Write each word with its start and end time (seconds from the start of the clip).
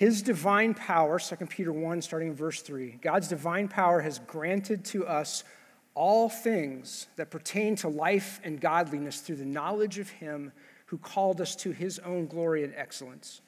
His 0.00 0.22
divine 0.22 0.72
power, 0.72 1.18
2 1.18 1.36
Peter 1.44 1.74
1, 1.74 2.00
starting 2.00 2.28
in 2.28 2.34
verse 2.34 2.62
3, 2.62 3.00
God's 3.02 3.28
divine 3.28 3.68
power 3.68 4.00
has 4.00 4.18
granted 4.20 4.82
to 4.86 5.06
us 5.06 5.44
all 5.94 6.30
things 6.30 7.06
that 7.16 7.30
pertain 7.30 7.76
to 7.76 7.88
life 7.88 8.40
and 8.42 8.58
godliness 8.58 9.20
through 9.20 9.36
the 9.36 9.44
knowledge 9.44 9.98
of 9.98 10.08
Him 10.08 10.52
who 10.86 10.96
called 10.96 11.38
us 11.38 11.54
to 11.56 11.72
His 11.72 11.98
own 11.98 12.28
glory 12.28 12.64
and 12.64 12.72
excellence, 12.76 13.42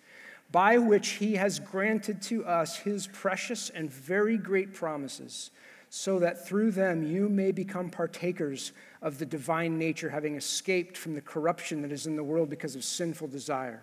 by 0.51 0.77
which 0.77 1.13
He 1.13 1.37
has 1.37 1.59
granted 1.59 2.21
to 2.25 2.45
us 2.45 2.77
His 2.77 3.07
precious 3.07 3.71
and 3.71 3.91
very 3.91 4.37
great 4.37 4.75
promises, 4.75 5.53
so 5.89 6.19
that 6.19 6.47
through 6.47 6.73
them 6.73 7.03
you 7.03 7.31
may 7.31 7.51
become 7.51 7.89
partakers 7.89 8.73
of 9.01 9.17
the 9.17 9.25
divine 9.25 9.79
nature, 9.79 10.11
having 10.11 10.37
escaped 10.37 10.99
from 10.99 11.15
the 11.15 11.23
corruption 11.23 11.81
that 11.81 11.93
is 11.93 12.07
in 12.07 12.17
the 12.17 12.23
world 12.23 12.51
because 12.51 12.77
of 12.77 12.85
sinful 12.85 13.29
desire. 13.29 13.81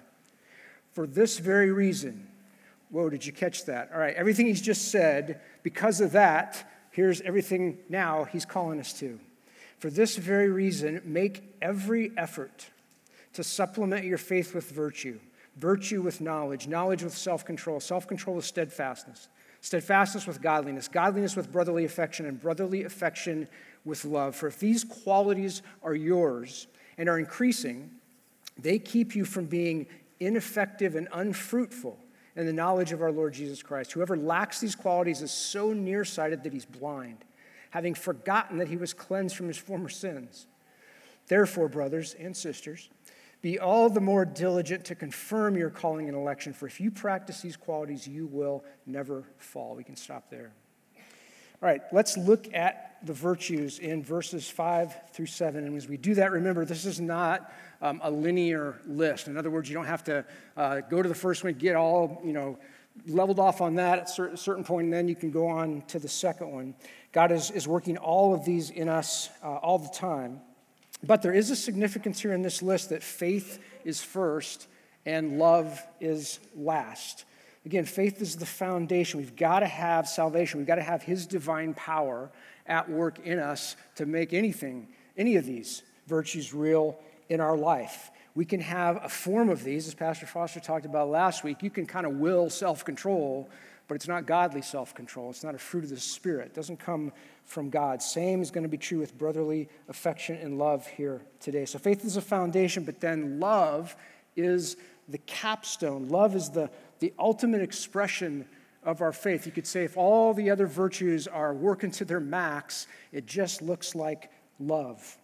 For 0.92 1.08
this 1.08 1.40
very 1.40 1.72
reason, 1.72 2.28
whoa, 2.90 3.10
did 3.10 3.26
you 3.26 3.32
catch 3.32 3.66
that? 3.66 3.92
All 3.94 4.00
right, 4.00 4.16
everything 4.16 4.46
He's 4.46 4.62
just 4.62 4.90
said, 4.90 5.42
because 5.64 6.02
of 6.02 6.12
that, 6.14 6.66
Here's 6.92 7.22
everything 7.22 7.78
now 7.88 8.26
he's 8.26 8.46
calling 8.46 8.80
us 8.80 8.94
to. 9.00 9.20
For 9.78 9.90
this 9.90 10.18
very 10.18 10.50
reason, 10.50 11.02
make 11.06 11.56
every 11.62 12.12
effort 12.18 12.70
to 13.34 13.44
supplement 13.44 14.06
your 14.06 14.18
faith 14.18 14.54
with 14.54 14.70
virtue, 14.72 15.20
virtue 15.56 16.02
with 16.02 16.20
knowledge, 16.20 16.68
knowledge 16.68 17.04
with 17.04 17.16
self 17.16 17.46
control, 17.46 17.80
self 17.80 18.08
control 18.08 18.36
with 18.36 18.46
steadfastness, 18.46 19.30
steadfastness 19.62 20.28
with 20.28 20.42
godliness, 20.42 20.88
godliness 20.88 21.36
with 21.36 21.52
brotherly 21.52 21.86
affection, 21.86 22.26
and 22.26 22.42
brotherly 22.42 22.84
affection 22.84 23.48
with 23.86 24.04
love. 24.04 24.36
For 24.36 24.48
if 24.48 24.60
these 24.60 24.84
qualities 24.84 25.62
are 25.84 25.96
yours 25.96 26.68
and 26.98 27.08
are 27.08 27.20
increasing, 27.20 27.92
they 28.58 28.80
keep 28.80 29.16
you 29.16 29.24
from 29.24 29.46
being 29.46 29.86
ineffective 30.20 30.96
and 30.96 31.08
unfruitful 31.14 31.98
and 32.36 32.48
the 32.48 32.54
knowledge 32.54 32.92
of 32.92 33.02
our 33.02 33.12
Lord 33.12 33.34
Jesus 33.34 33.62
Christ. 33.62 33.92
Whoever 33.92 34.18
lacks 34.18 34.60
these 34.60 34.76
qualities 34.76 35.22
is 35.22 35.32
so 35.32 35.74
nearsighted 35.74 36.44
that 36.44 36.54
he's 36.54 36.66
blind, 36.66 37.26
having 37.72 37.94
forgotten 37.94 38.58
that 38.60 38.68
he 38.68 38.78
was 38.78 38.94
cleansed 38.94 39.36
from 39.36 39.48
his 39.48 39.58
former 39.58 39.90
sins. 39.90 40.48
Therefore, 41.28 41.68
brothers 41.68 42.16
and 42.20 42.36
sisters, 42.36 42.90
be 43.42 43.60
all 43.60 43.90
the 43.90 44.02
more 44.02 44.26
diligent 44.26 44.86
to 44.86 44.96
confirm 44.96 45.56
your 45.56 45.70
calling 45.70 46.08
and 46.08 46.18
election, 46.18 46.54
for 46.54 46.68
if 46.68 46.82
you 46.82 46.92
practice 46.92 47.42
these 47.42 47.56
qualities, 47.56 48.08
you 48.08 48.28
will 48.28 48.66
never 48.86 49.24
fall. 49.38 49.76
We 49.76 49.84
can 49.84 49.96
stop 49.96 50.30
there. 50.30 50.52
All 51.62 51.68
right, 51.68 51.82
let's 51.92 52.18
look 52.18 52.54
at 52.54 52.98
the 53.04 53.14
virtues 53.14 53.80
in 53.80 54.04
verses 54.04 54.50
5 54.50 55.12
through 55.12 55.26
7. 55.26 55.66
And 55.66 55.76
as 55.76 55.88
we 55.88 55.98
do 55.98 56.16
that, 56.16 56.32
remember, 56.32 56.66
this 56.66 56.86
is 56.86 57.00
not 57.00 57.52
um, 57.82 58.00
a 58.04 58.12
linear 58.12 58.80
list. 58.86 59.28
In 59.28 59.38
other 59.38 59.50
words, 59.50 59.70
you 59.70 59.76
don't 59.76 59.86
have 59.86 60.04
to 60.06 60.26
uh, 60.58 60.82
go 60.82 61.02
to 61.02 61.10
the 61.10 61.16
first 61.16 61.44
one, 61.44 61.54
get 61.54 61.76
all, 61.76 62.22
you 62.24 62.34
know, 62.34 62.58
leveled 63.08 63.40
off 63.40 63.62
on 63.62 63.76
that 63.76 64.00
at 64.00 64.20
a 64.20 64.38
certain 64.38 64.64
point, 64.64 64.86
and 64.86 64.94
then 64.94 65.08
you 65.08 65.16
can 65.16 65.32
go 65.32 65.48
on 65.48 65.82
to 65.88 66.00
the 66.00 66.08
second 66.08 66.52
one. 66.52 66.76
God 67.12 67.32
is, 67.32 67.52
is 67.52 67.68
working 67.68 67.98
all 67.98 68.34
of 68.34 68.46
these 68.46 68.70
in 68.70 68.90
us 68.90 69.30
uh, 69.44 69.56
all 69.56 69.80
the 69.80 69.90
time. 69.90 70.42
But 71.04 71.22
there 71.22 71.34
is 71.34 71.50
a 71.50 71.56
significance 71.56 72.20
here 72.20 72.34
in 72.34 72.42
this 72.42 72.62
list 72.62 72.90
that 72.90 73.04
faith 73.04 73.60
is 73.86 74.02
first 74.02 74.68
and 75.06 75.40
love 75.40 75.82
is 76.02 76.40
last. 76.56 77.24
Again, 77.66 77.86
faith 77.86 78.22
is 78.22 78.36
the 78.36 78.46
foundation. 78.46 79.20
We've 79.20 79.36
got 79.36 79.62
to 79.62 79.68
have 79.68 80.08
salvation. 80.08 80.60
We've 80.60 80.68
got 80.68 80.76
to 80.76 80.82
have 80.82 81.02
His 81.02 81.26
divine 81.26 81.74
power 81.74 82.32
at 82.68 82.90
work 82.90 83.20
in 83.20 83.40
us 83.40 83.76
to 83.96 84.06
make 84.06 84.34
anything, 84.34 84.90
any 85.18 85.36
of 85.36 85.46
these 85.46 85.84
virtues 86.08 86.54
real 86.54 87.00
in 87.30 87.40
our 87.40 87.58
life. 87.58 88.12
We 88.36 88.46
can 88.46 88.60
have 88.60 89.04
a 89.04 89.10
form 89.10 89.50
of 89.50 89.64
these, 89.64 89.88
as 89.88 89.94
Pastor 89.94 90.26
Foster 90.26 90.60
talked 90.60 90.86
about 90.86 91.10
last 91.10 91.44
week. 91.44 91.64
You 91.64 91.70
can 91.70 91.86
kind 91.86 92.06
of 92.06 92.14
will 92.14 92.50
self 92.50 92.84
control, 92.84 93.50
but 93.88 93.96
it's 93.96 94.08
not 94.08 94.26
godly 94.26 94.62
self 94.62 94.94
control. 94.94 95.30
It's 95.30 95.44
not 95.44 95.56
a 95.56 95.60
fruit 95.60 95.84
of 95.84 95.90
the 95.90 96.00
Spirit. 96.00 96.48
It 96.48 96.54
doesn't 96.56 96.80
come 96.80 97.12
from 97.46 97.70
God. 97.70 98.02
Same 98.02 98.42
is 98.42 98.52
going 98.52 98.64
to 98.64 98.70
be 98.70 98.78
true 98.78 99.00
with 99.00 99.18
brotherly 99.18 99.70
affection 99.88 100.36
and 100.38 100.58
love 100.58 100.86
here 100.88 101.22
today. 101.40 101.66
So 101.66 101.80
faith 101.80 102.06
is 102.06 102.18
a 102.18 102.22
foundation, 102.22 102.84
but 102.84 103.00
then 103.00 103.40
love 103.40 103.96
is 104.36 104.78
the 105.08 105.18
capstone. 105.20 106.08
Love 106.10 106.36
is 106.36 106.50
the 106.50 106.70
the 107.00 107.14
ultimate 107.18 107.62
expression 107.62 108.46
of 108.84 109.02
our 109.02 109.12
faith. 109.12 109.46
You 109.46 109.52
could 109.52 109.68
say 109.68 109.84
if 109.84 109.98
all 109.98 110.34
the 110.34 110.50
other 110.50 110.68
virtues 110.68 111.28
are 111.28 111.54
working 111.54 111.92
to 111.92 112.06
their 112.06 112.20
max, 112.20 112.88
it 113.12 113.26
just 113.26 113.62
looks 113.62 113.96
like 113.96 114.32
love. 114.60 115.18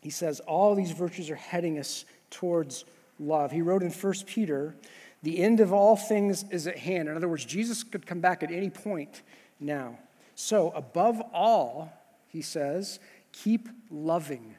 He 0.00 0.10
says 0.10 0.40
all 0.40 0.74
these 0.74 0.92
virtues 0.92 1.30
are 1.30 1.36
heading 1.36 1.78
us 1.78 2.04
towards 2.30 2.84
love. 3.18 3.52
He 3.52 3.62
wrote 3.62 3.82
in 3.82 3.90
1 3.90 4.14
Peter, 4.26 4.74
the 5.22 5.38
end 5.38 5.60
of 5.60 5.72
all 5.72 5.96
things 5.96 6.44
is 6.50 6.66
at 6.66 6.78
hand. 6.78 7.08
In 7.08 7.16
other 7.16 7.28
words, 7.28 7.44
Jesus 7.44 7.82
could 7.82 8.06
come 8.06 8.20
back 8.20 8.42
at 8.42 8.50
any 8.50 8.70
point 8.70 9.22
now. 9.58 9.98
So, 10.34 10.70
above 10.70 11.20
all, 11.34 11.92
he 12.28 12.40
says, 12.40 12.98
keep 13.32 13.68
loving 13.90 14.54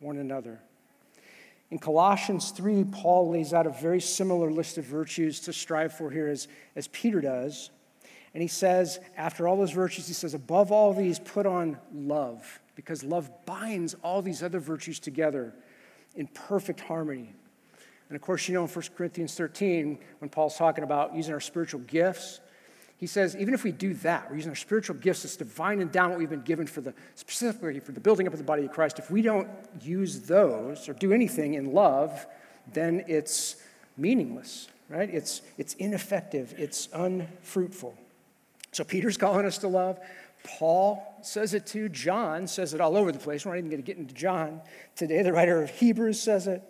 one 0.00 0.18
another. 0.18 0.60
In 1.70 1.78
Colossians 1.78 2.50
3, 2.50 2.84
Paul 2.84 3.30
lays 3.30 3.54
out 3.54 3.66
a 3.66 3.70
very 3.70 4.00
similar 4.00 4.50
list 4.50 4.76
of 4.76 4.84
virtues 4.84 5.40
to 5.40 5.54
strive 5.54 5.94
for 5.94 6.10
here 6.10 6.28
as, 6.28 6.48
as 6.76 6.88
Peter 6.88 7.22
does. 7.22 7.70
And 8.34 8.42
he 8.42 8.48
says, 8.48 8.98
after 9.16 9.48
all 9.48 9.56
those 9.56 9.70
virtues, 9.70 10.06
he 10.06 10.12
says, 10.12 10.34
above 10.34 10.70
all 10.70 10.92
these, 10.92 11.18
put 11.18 11.46
on 11.46 11.78
love, 11.94 12.60
because 12.74 13.04
love 13.04 13.30
binds 13.46 13.94
all 14.02 14.22
these 14.22 14.42
other 14.42 14.60
virtues 14.60 14.98
together 14.98 15.52
in 16.14 16.26
perfect 16.28 16.80
harmony. 16.80 17.34
And 18.08 18.16
of 18.16 18.22
course, 18.22 18.48
you 18.48 18.54
know 18.54 18.64
in 18.64 18.68
1 18.68 18.84
Corinthians 18.96 19.34
13, 19.34 19.98
when 20.18 20.28
Paul's 20.28 20.56
talking 20.56 20.84
about 20.84 21.14
using 21.14 21.32
our 21.32 21.40
spiritual 21.40 21.80
gifts, 21.80 22.40
he 23.02 23.06
says, 23.06 23.34
even 23.34 23.52
if 23.52 23.64
we 23.64 23.72
do 23.72 23.94
that, 23.94 24.30
we're 24.30 24.36
using 24.36 24.50
our 24.50 24.54
spiritual 24.54 24.94
gifts, 24.94 25.22
this 25.22 25.36
divine 25.36 25.80
endowment 25.80 26.20
we've 26.20 26.30
been 26.30 26.42
given 26.42 26.68
for 26.68 26.82
the 26.82 26.94
specifically 27.16 27.80
for 27.80 27.90
the 27.90 28.00
building 28.00 28.28
up 28.28 28.32
of 28.32 28.38
the 28.38 28.44
body 28.44 28.64
of 28.64 28.70
Christ. 28.70 29.00
If 29.00 29.10
we 29.10 29.22
don't 29.22 29.48
use 29.80 30.20
those 30.20 30.88
or 30.88 30.92
do 30.92 31.12
anything 31.12 31.54
in 31.54 31.72
love, 31.72 32.26
then 32.72 33.02
it's 33.08 33.56
meaningless, 33.96 34.68
right? 34.88 35.10
It's 35.12 35.42
it's 35.58 35.74
ineffective, 35.74 36.54
it's 36.56 36.88
unfruitful. 36.94 37.96
So 38.70 38.84
Peter's 38.84 39.16
calling 39.24 39.46
us 39.46 39.58
to 39.58 39.68
love. 39.68 39.98
Paul 40.44 41.02
says 41.22 41.54
it 41.54 41.66
too. 41.66 41.88
John 41.88 42.46
says 42.46 42.74
it 42.74 42.80
all 42.80 42.96
over 42.96 43.12
the 43.12 43.18
place. 43.18 43.44
We're 43.44 43.52
not 43.52 43.58
even 43.58 43.70
going 43.70 43.82
to 43.82 43.86
get 43.86 43.96
into 43.96 44.14
John 44.14 44.60
today. 44.96 45.22
The 45.22 45.32
writer 45.32 45.62
of 45.62 45.70
Hebrews 45.70 46.20
says 46.20 46.46
it. 46.46 46.62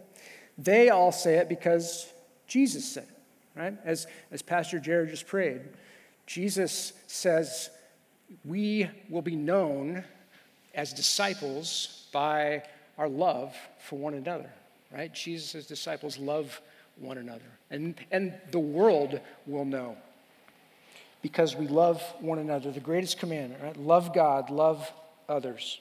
They 0.58 0.90
all 0.90 1.12
say 1.12 1.36
it 1.36 1.48
because 1.48 2.06
Jesus 2.46 2.84
said 2.84 3.04
it, 3.04 3.58
right? 3.58 3.74
As, 3.84 4.06
as 4.30 4.42
Pastor 4.42 4.78
Jared 4.78 5.10
just 5.10 5.26
prayed. 5.26 5.62
Jesus 6.26 6.92
says, 7.06 7.70
We 8.44 8.88
will 9.08 9.22
be 9.22 9.36
known 9.36 10.04
as 10.74 10.92
disciples 10.92 12.06
by 12.12 12.62
our 12.98 13.08
love 13.08 13.56
for 13.78 13.98
one 13.98 14.14
another, 14.14 14.50
right? 14.92 15.12
Jesus' 15.12 15.66
disciples 15.66 16.18
love 16.18 16.60
one 16.96 17.18
another. 17.18 17.40
And, 17.70 17.94
and 18.10 18.34
the 18.50 18.58
world 18.58 19.20
will 19.46 19.64
know 19.64 19.96
because 21.22 21.56
we 21.56 21.68
love 21.68 22.02
one 22.20 22.38
another. 22.38 22.70
The 22.70 22.80
greatest 22.80 23.18
commandment, 23.18 23.62
right? 23.62 23.76
Love 23.76 24.12
God, 24.12 24.50
love 24.50 24.92
others. 25.28 25.80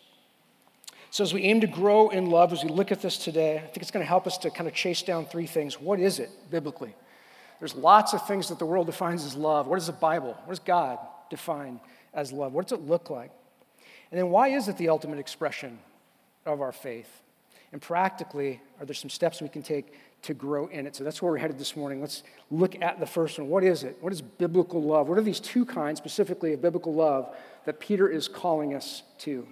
So, 1.09 1.23
as 1.23 1.33
we 1.33 1.41
aim 1.43 1.59
to 1.61 1.67
grow 1.67 2.09
in 2.09 2.27
love, 2.27 2.53
as 2.53 2.63
we 2.63 2.69
look 2.69 2.91
at 2.91 3.01
this 3.01 3.17
today, 3.17 3.57
I 3.57 3.59
think 3.59 3.77
it's 3.77 3.91
going 3.91 4.03
to 4.03 4.07
help 4.07 4.27
us 4.27 4.37
to 4.39 4.49
kind 4.49 4.67
of 4.67 4.73
chase 4.73 5.01
down 5.01 5.25
three 5.25 5.47
things. 5.47 5.81
What 5.81 5.99
is 5.99 6.19
it 6.19 6.29
biblically? 6.49 6.95
There's 7.59 7.75
lots 7.75 8.13
of 8.13 8.25
things 8.25 8.47
that 8.47 8.59
the 8.59 8.65
world 8.65 8.85
defines 8.85 9.25
as 9.25 9.35
love. 9.35 9.67
What 9.67 9.77
is 9.77 9.87
the 9.87 9.93
Bible? 9.93 10.37
What 10.45 10.49
does 10.49 10.59
God 10.59 10.99
define 11.29 11.81
as 12.13 12.31
love? 12.31 12.53
What 12.53 12.67
does 12.67 12.79
it 12.79 12.87
look 12.87 13.09
like? 13.09 13.31
And 14.09 14.19
then 14.19 14.29
why 14.29 14.49
is 14.49 14.67
it 14.67 14.77
the 14.77 14.89
ultimate 14.89 15.19
expression 15.19 15.79
of 16.45 16.61
our 16.61 16.71
faith? 16.71 17.21
And 17.71 17.81
practically, 17.81 18.61
are 18.79 18.85
there 18.85 18.93
some 18.93 19.09
steps 19.09 19.41
we 19.41 19.47
can 19.47 19.63
take 19.63 19.93
to 20.23 20.33
grow 20.33 20.67
in 20.67 20.85
it? 20.85 20.95
So 20.95 21.03
that's 21.03 21.21
where 21.21 21.31
we're 21.31 21.37
headed 21.37 21.57
this 21.57 21.75
morning. 21.75 22.01
Let's 22.01 22.23
look 22.49 22.81
at 22.81 22.99
the 22.99 23.05
first 23.05 23.39
one. 23.39 23.47
What 23.47 23.63
is 23.63 23.83
it? 23.83 23.97
What 24.01 24.11
is 24.11 24.21
biblical 24.21 24.83
love? 24.83 25.07
What 25.07 25.17
are 25.17 25.23
these 25.23 25.39
two 25.39 25.65
kinds 25.65 25.97
specifically 25.97 26.53
of 26.53 26.61
biblical 26.61 26.93
love 26.93 27.33
that 27.65 27.79
Peter 27.79 28.09
is 28.09 28.27
calling 28.27 28.73
us 28.73 29.03
to? 29.19 29.47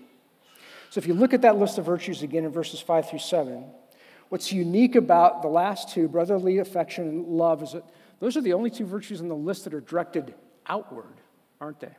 So 0.90 0.98
if 0.98 1.08
you 1.08 1.14
look 1.14 1.34
at 1.34 1.44
that 1.44 1.58
list 1.58 1.78
of 1.78 1.86
virtues 1.86 2.24
again 2.24 2.44
in 2.44 2.52
verses 2.52 2.82
5 2.82 3.10
through 3.10 3.20
7, 3.20 3.64
what's 4.30 4.52
unique 4.52 4.96
about 4.96 5.42
the 5.42 5.48
last 5.48 5.90
two, 5.90 6.08
brotherly 6.08 6.58
affection 6.58 7.08
and 7.08 7.28
love, 7.28 7.64
is 7.64 7.72
that 7.74 7.84
those 8.20 8.36
are 8.36 8.42
the 8.42 8.54
only 8.54 8.70
two 8.70 8.86
virtues 8.86 9.22
on 9.22 9.30
the 9.30 9.36
list 9.36 9.64
that 9.64 9.74
are 9.74 9.82
directed 9.82 10.34
outward, 10.68 11.22
aren't 11.62 11.80
they? 11.80 11.96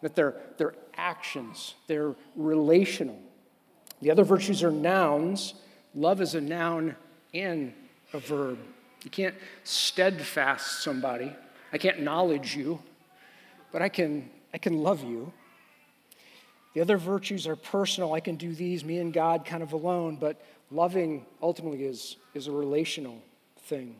That 0.00 0.14
they're, 0.14 0.36
they're 0.56 0.74
actions, 0.96 1.74
they're 1.86 2.14
relational. 2.34 3.20
The 4.00 4.10
other 4.10 4.24
virtues 4.24 4.62
are 4.62 4.70
nouns. 4.70 5.54
Love 5.94 6.20
is 6.20 6.34
a 6.34 6.40
noun 6.40 6.96
and 7.34 7.72
a 8.12 8.18
verb. 8.18 8.58
You 9.04 9.10
can't 9.10 9.34
steadfast 9.64 10.82
somebody. 10.82 11.34
I 11.72 11.78
can't 11.78 12.00
knowledge 12.00 12.54
you, 12.56 12.80
but 13.72 13.82
I 13.82 13.88
can, 13.88 14.30
I 14.52 14.58
can 14.58 14.82
love 14.82 15.02
you. 15.02 15.32
The 16.74 16.80
other 16.80 16.98
virtues 16.98 17.46
are 17.46 17.56
personal. 17.56 18.12
I 18.12 18.20
can 18.20 18.36
do 18.36 18.54
these, 18.54 18.84
me 18.84 18.98
and 18.98 19.12
God, 19.12 19.44
kind 19.44 19.62
of 19.62 19.72
alone, 19.72 20.16
but 20.20 20.40
loving 20.70 21.26
ultimately 21.42 21.84
is, 21.84 22.16
is 22.34 22.46
a 22.46 22.52
relational 22.52 23.18
thing. 23.58 23.96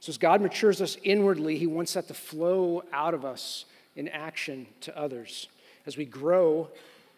So 0.00 0.10
as 0.10 0.18
God 0.18 0.40
matures 0.40 0.80
us 0.80 0.96
inwardly, 1.02 1.58
He 1.58 1.66
wants 1.66 1.94
that 1.94 2.08
to 2.08 2.14
flow 2.14 2.84
out 2.92 3.14
of 3.14 3.24
us 3.24 3.64
in 3.96 4.08
action 4.08 4.66
to 4.82 4.96
others. 4.96 5.48
As 5.86 5.96
we 5.96 6.04
grow, 6.04 6.68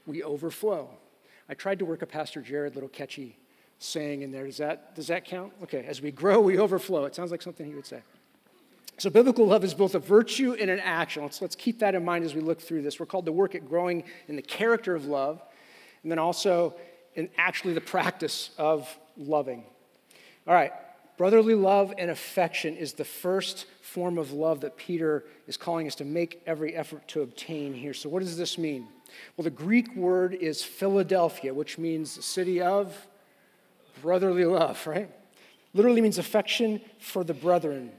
we 0.06 0.22
overflow. 0.22 0.88
I 1.48 1.54
tried 1.54 1.78
to 1.78 1.84
work 1.84 2.02
a 2.02 2.06
Pastor 2.06 2.40
Jared 2.40 2.74
little 2.74 2.88
catchy 2.88 3.36
saying 3.78 4.22
in 4.22 4.32
there. 4.32 4.46
Does 4.46 4.56
that, 4.56 4.94
does 4.94 5.06
that 5.08 5.24
count? 5.24 5.52
Okay, 5.62 5.84
as 5.86 6.00
we 6.00 6.10
grow, 6.10 6.40
we 6.40 6.58
overflow. 6.58 7.04
It 7.04 7.14
sounds 7.14 7.30
like 7.30 7.42
something 7.42 7.66
he 7.66 7.74
would 7.74 7.86
say. 7.86 8.02
So, 8.98 9.10
biblical 9.10 9.46
love 9.46 9.62
is 9.62 9.74
both 9.74 9.94
a 9.94 9.98
virtue 9.98 10.56
and 10.58 10.70
an 10.70 10.80
action. 10.80 11.22
Let's, 11.22 11.42
let's 11.42 11.54
keep 11.54 11.80
that 11.80 11.94
in 11.94 12.02
mind 12.02 12.24
as 12.24 12.34
we 12.34 12.40
look 12.40 12.60
through 12.60 12.80
this. 12.80 12.98
We're 12.98 13.06
called 13.06 13.26
to 13.26 13.32
work 13.32 13.54
at 13.54 13.68
growing 13.68 14.04
in 14.26 14.36
the 14.36 14.42
character 14.42 14.94
of 14.94 15.04
love, 15.04 15.42
and 16.02 16.10
then 16.10 16.18
also 16.18 16.74
in 17.14 17.28
actually 17.36 17.74
the 17.74 17.80
practice 17.82 18.50
of 18.56 18.98
loving. 19.18 19.64
All 20.46 20.54
right, 20.54 20.72
brotherly 21.18 21.54
love 21.54 21.92
and 21.98 22.10
affection 22.10 22.74
is 22.74 22.94
the 22.94 23.04
first 23.04 23.66
form 23.82 24.16
of 24.16 24.32
love 24.32 24.62
that 24.62 24.78
Peter 24.78 25.24
is 25.46 25.58
calling 25.58 25.86
us 25.86 25.94
to 25.96 26.06
make 26.06 26.42
every 26.46 26.74
effort 26.74 27.06
to 27.08 27.20
obtain 27.20 27.74
here. 27.74 27.92
So, 27.92 28.08
what 28.08 28.22
does 28.22 28.38
this 28.38 28.56
mean? 28.56 28.88
Well, 29.36 29.44
the 29.44 29.50
Greek 29.50 29.94
word 29.94 30.34
is 30.34 30.62
Philadelphia, 30.62 31.52
which 31.52 31.78
means 31.78 32.24
city 32.24 32.60
of 32.60 33.06
brotherly 34.02 34.44
love, 34.44 34.86
right? 34.86 35.10
Literally 35.74 36.00
means 36.00 36.18
affection 36.18 36.80
for 36.98 37.24
the 37.24 37.34
brethren. 37.34 37.92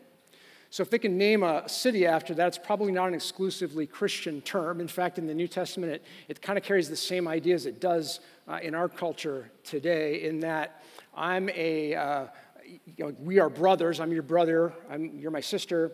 So, 0.70 0.84
if 0.84 0.90
they 0.90 1.00
can 1.00 1.18
name 1.18 1.44
a 1.44 1.68
city 1.70 2.06
after 2.06 2.34
that, 2.34 2.48
it's 2.48 2.58
probably 2.58 2.92
not 2.92 3.08
an 3.08 3.14
exclusively 3.14 3.88
Christian 3.88 4.42
term. 4.42 4.82
In 4.82 4.88
fact, 4.88 5.18
in 5.18 5.26
the 5.26 5.34
New 5.34 5.48
Testament, 5.48 5.94
it, 5.94 6.04
it 6.28 6.42
kind 6.42 6.58
of 6.58 6.64
carries 6.64 6.90
the 6.90 6.96
same 6.96 7.28
idea 7.28 7.56
as 7.56 7.66
it 7.66 7.80
does 7.80 8.20
uh, 8.48 8.60
in 8.62 8.76
our 8.76 8.90
culture 8.90 9.50
today, 9.64 10.24
in 10.24 10.42
that 10.42 10.84
I'm 11.16 11.50
a, 11.50 11.96
uh, 11.96 12.28
you 12.66 13.06
know, 13.06 13.16
we 13.20 13.40
are 13.40 13.50
brothers. 13.50 14.00
I'm 14.00 14.12
your 14.12 14.24
brother, 14.24 14.74
I'm, 14.90 15.18
you're 15.18 15.32
my 15.32 15.42
sister. 15.42 15.92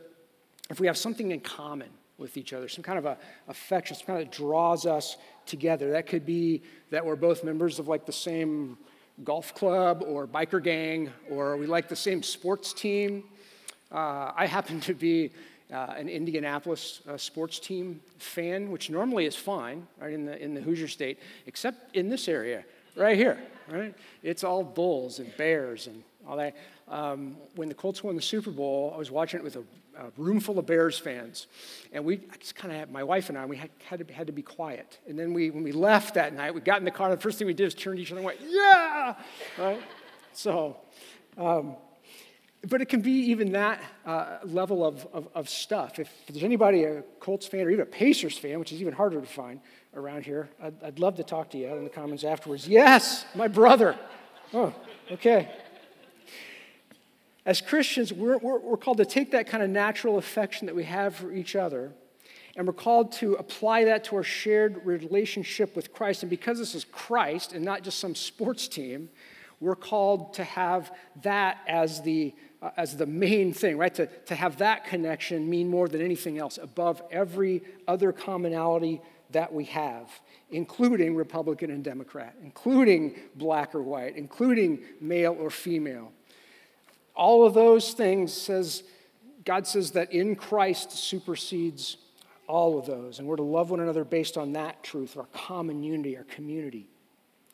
If 0.70 0.80
we 0.80 0.88
have 0.88 0.98
something 0.98 1.32
in 1.32 1.42
common 1.42 1.90
with 2.18 2.38
each 2.38 2.54
other, 2.54 2.68
some 2.68 2.84
kind 2.84 2.98
of 2.98 3.06
a 3.06 3.18
affection, 3.48 3.96
some 3.96 4.06
kind 4.06 4.22
of 4.22 4.32
draws 4.32 4.86
us 4.86 5.18
together. 5.46 5.92
That 5.92 6.08
could 6.08 6.26
be 6.26 6.62
that 6.92 7.06
we're 7.06 7.16
both 7.16 7.44
members 7.44 7.80
of 7.80 7.88
like 7.88 8.06
the 8.06 8.12
same 8.12 8.78
golf 9.24 9.54
club 9.54 10.04
or 10.06 10.28
biker 10.28 10.64
gang, 10.64 11.12
or 11.30 11.58
we 11.58 11.66
like 11.66 11.90
the 11.90 11.96
same 11.96 12.24
sports 12.24 12.74
team 12.74 13.24
uh, 13.94 14.32
I 14.36 14.48
happen 14.48 14.80
to 14.82 14.94
be 14.94 15.32
uh, 15.72 15.94
an 15.96 16.10
Indianapolis 16.10 17.02
uh, 17.08 17.16
sports 17.16 17.60
team 17.60 18.02
fan, 18.18 18.72
which 18.72 18.90
normally 18.90 19.26
is 19.26 19.36
fine, 19.36 19.88
right, 20.02 20.12
in 20.12 20.26
the, 20.26 20.42
in 20.44 20.54
the 20.56 20.62
Hoosier 20.62 20.88
State, 20.88 21.20
except 21.46 21.96
in 21.96 22.10
this 22.10 22.28
area, 22.28 22.66
right 22.96 23.16
here, 23.16 23.40
right? 23.70 23.94
It's 24.24 24.44
all 24.44 24.64
Bulls 24.64 25.20
and 25.20 25.36
Bears 25.38 25.88
and 25.88 26.04
all 26.28 26.38
that. 26.38 26.56
Um, 26.88 27.38
when 27.56 27.70
the 27.70 27.76
Colts 27.76 28.04
won 28.04 28.16
the 28.16 28.22
Super 28.22 28.52
Bowl, 28.52 28.92
I 28.94 28.98
was 28.98 29.12
watching 29.12 29.40
it 29.40 29.44
with 29.44 29.56
a, 29.56 29.64
a 29.98 30.12
room 30.18 30.40
full 30.40 30.60
of 30.60 30.66
Bears 30.66 30.98
fans. 30.98 31.48
And 31.92 32.06
we 32.06 32.18
just 32.40 32.56
kind 32.56 32.72
of 32.72 32.80
had, 32.80 32.92
my 32.92 33.04
wife 33.04 33.30
and 33.30 33.38
I, 33.38 33.46
we 33.46 33.58
had, 33.58 33.70
had, 33.86 34.08
to, 34.08 34.14
had 34.14 34.28
to 34.28 34.34
be 34.34 34.42
quiet. 34.42 35.00
And 35.08 35.18
then 35.18 35.34
we, 35.34 35.50
when 35.50 35.64
we 35.64 35.72
left 35.72 36.16
that 36.16 36.34
night, 36.34 36.54
we 36.54 36.62
got 36.62 36.80
in 36.80 36.86
the 36.86 36.92
car, 36.92 37.10
the 37.10 37.22
first 37.22 37.38
thing 37.38 37.48
we 37.48 37.54
did 37.54 37.66
was 37.66 37.74
turn 37.74 37.98
each 37.98 38.12
other 38.12 38.20
and 38.20 38.26
went, 38.26 38.40
yeah! 38.48 39.16
Right? 39.58 39.82
So, 40.34 40.78
um, 41.38 41.76
but 42.68 42.82
it 42.82 42.88
can 42.88 43.02
be 43.02 43.12
even 43.12 43.52
that 43.52 43.82
uh, 44.06 44.38
level 44.46 44.86
of, 44.86 45.06
of, 45.14 45.28
of, 45.36 45.50
stuff. 45.50 46.00
If 46.00 46.10
there's 46.28 46.44
anybody, 46.44 46.86
a 46.86 47.04
Colts 47.20 47.46
fan 47.46 47.62
or 47.62 47.70
even 47.70 47.82
a 47.82 47.86
Pacers 47.86 48.38
fan, 48.38 48.58
which 48.60 48.72
is 48.72 48.80
even 48.80 48.94
harder 48.94 49.20
to 49.20 49.28
find 49.28 49.60
around 49.96 50.24
here, 50.24 50.50
I'd, 50.62 50.82
I'd 50.82 51.00
love 51.00 51.16
to 51.16 51.24
talk 51.24 51.50
to 51.52 51.58
you 51.58 51.70
out 51.70 51.78
in 51.78 51.84
the 51.84 51.90
comments 51.90 52.24
afterwards. 52.24 52.68
Yes, 52.68 53.26
my 53.36 53.50
brother. 53.50 53.98
Oh, 54.54 54.74
okay. 55.12 55.52
As 57.46 57.60
Christians, 57.60 58.14
we're, 58.14 58.38
we're, 58.38 58.60
we're 58.60 58.78
called 58.78 58.98
to 58.98 59.06
take 59.06 59.32
that 59.32 59.48
kind 59.48 59.62
of 59.62 59.70
natural 59.70 60.18
affection 60.18 60.66
that 60.68 60.76
we 60.76 60.86
have 60.86 61.16
for 61.16 61.34
each 61.34 61.56
other, 61.56 61.92
and 62.56 62.66
we're 62.66 62.74
called 62.74 63.12
to 63.14 63.34
apply 63.34 63.86
that 63.86 64.06
to 64.06 64.16
our 64.16 64.24
shared 64.24 64.86
relationship 64.86 65.76
with 65.76 65.92
Christ. 65.92 66.24
And 66.24 66.30
because 66.30 66.58
this 66.58 66.74
is 66.74 66.86
Christ 66.86 67.52
and 67.52 67.66
not 67.66 67.84
just 67.84 68.00
some 68.00 68.16
sports 68.16 68.68
team, 68.68 69.10
we're 69.60 69.76
called 69.76 70.36
to 70.36 70.44
have 70.44 70.92
that 71.24 71.58
as 71.68 72.02
the 72.02 72.34
uh, 72.62 72.72
as 72.78 72.96
the 72.96 73.06
main 73.06 73.54
thing, 73.54 73.78
right? 73.78 73.94
To, 73.96 74.08
to 74.08 74.36
have 74.36 74.58
that 74.60 74.86
connection 74.86 75.50
mean 75.50 75.70
more 75.70 75.90
than 75.90 76.02
anything 76.02 76.38
else, 76.38 76.58
above 76.58 77.02
every 77.12 77.62
other 77.90 78.14
commonality 78.14 79.02
that 79.32 79.52
we 79.52 79.66
have, 79.66 80.10
including 80.50 81.14
Republican 81.14 81.72
and 81.72 81.84
Democrat, 81.84 82.36
including 82.42 83.20
black 83.36 83.76
or 83.76 83.82
white, 83.82 84.16
including 84.16 84.82
male 85.02 85.36
or 85.38 85.50
female. 85.50 86.14
All 87.16 87.46
of 87.46 87.54
those 87.54 87.94
things 87.94 88.34
says, 88.34 88.84
God 89.46 89.68
says 89.68 89.92
that 89.92 90.12
in 90.12 90.36
Christ 90.36 90.92
supersedes 90.92 91.98
all 92.48 92.78
of 92.78 92.86
those. 92.86 93.20
And 93.20 93.28
we're 93.28 93.36
to 93.36 93.44
love 93.44 93.70
one 93.70 93.80
another 93.80 94.04
based 94.04 94.38
on 94.38 94.54
that 94.54 94.84
truth, 94.84 95.18
our 95.18 95.28
common 95.34 95.84
unity, 95.84 96.18
our 96.18 96.24
community 96.24 96.88